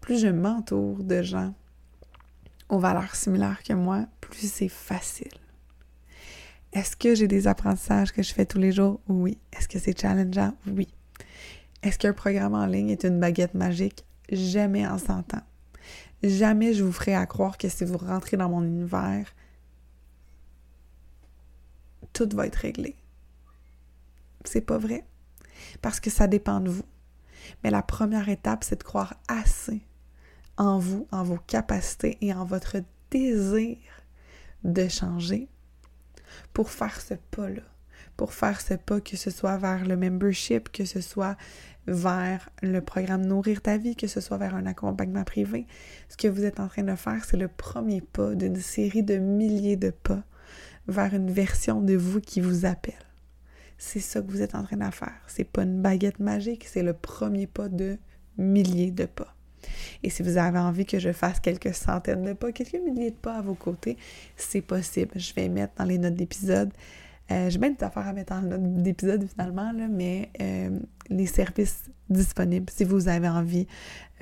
[0.00, 1.52] plus je m'entoure de gens
[2.70, 5.32] aux valeurs similaires que moi, plus c'est facile.
[6.72, 9.00] Est-ce que j'ai des apprentissages que je fais tous les jours?
[9.06, 9.38] Oui.
[9.52, 10.54] Est-ce que c'est challengeant?
[10.66, 10.88] Oui.
[11.82, 14.04] Est-ce qu'un programme en ligne est une baguette magique?
[14.30, 15.42] Jamais en 100 ans.
[16.22, 19.34] Jamais je vous ferai à croire que si vous rentrez dans mon univers,
[22.12, 22.96] tout va être réglé.
[24.44, 25.04] C'est pas vrai.
[25.82, 26.84] Parce que ça dépend de vous.
[27.62, 29.82] Mais la première étape, c'est de croire assez
[30.56, 32.78] en vous, en vos capacités et en votre
[33.10, 33.76] désir
[34.62, 35.48] de changer
[36.52, 37.62] pour faire ce pas-là.
[38.16, 41.36] Pour faire ce pas, que ce soit vers le membership, que ce soit
[41.86, 45.66] vers le programme Nourrir ta vie, que ce soit vers un accompagnement privé.
[46.08, 49.16] Ce que vous êtes en train de faire, c'est le premier pas d'une série de
[49.18, 50.22] milliers de pas
[50.88, 52.94] vers une version de vous qui vous appelle.
[53.78, 55.20] C'est ça que vous êtes en train de faire.
[55.26, 57.98] C'est pas une baguette magique, c'est le premier pas de
[58.38, 59.34] milliers de pas.
[60.02, 63.16] Et si vous avez envie que je fasse quelques centaines de pas, quelques milliers de
[63.16, 63.96] pas à vos côtés,
[64.36, 65.12] c'est possible.
[65.16, 66.70] Je vais mettre dans les notes d'épisode.
[67.30, 71.90] Euh, J'ai même des affaires à mettre les notes d'épisode finalement, mais euh, les services
[72.10, 73.66] disponibles, si vous avez envie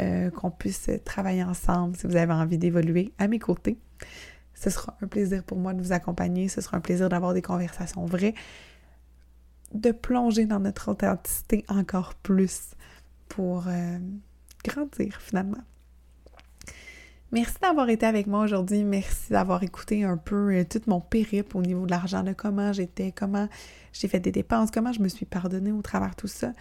[0.00, 3.78] euh, qu'on puisse travailler ensemble, si vous avez envie d'évoluer à mes côtés,
[4.54, 7.42] ce sera un plaisir pour moi de vous accompagner, ce sera un plaisir d'avoir des
[7.42, 8.34] conversations vraies,
[9.74, 12.70] de plonger dans notre authenticité encore plus
[13.28, 13.98] pour euh,
[14.64, 15.64] grandir finalement.
[17.32, 18.84] Merci d'avoir été avec moi aujourd'hui.
[18.84, 22.74] Merci d'avoir écouté un peu euh, tout mon périple au niveau de l'argent, de comment
[22.74, 23.48] j'étais, comment
[23.94, 26.52] j'ai fait des dépenses, comment je me suis pardonnée au travers de tout ça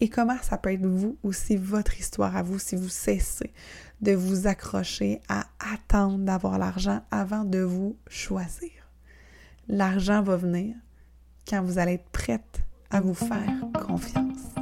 [0.00, 3.52] et comment ça peut être vous aussi, votre histoire à vous, si vous cessez
[4.02, 8.70] de vous accrocher à attendre d'avoir l'argent avant de vous choisir.
[9.68, 10.74] L'argent va venir
[11.48, 12.60] quand vous allez être prête
[12.90, 13.54] à vous faire
[13.86, 14.54] confiance.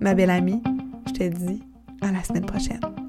[0.00, 0.62] Ma belle amie,
[1.06, 1.62] je te dis
[2.02, 3.07] à la semaine prochaine.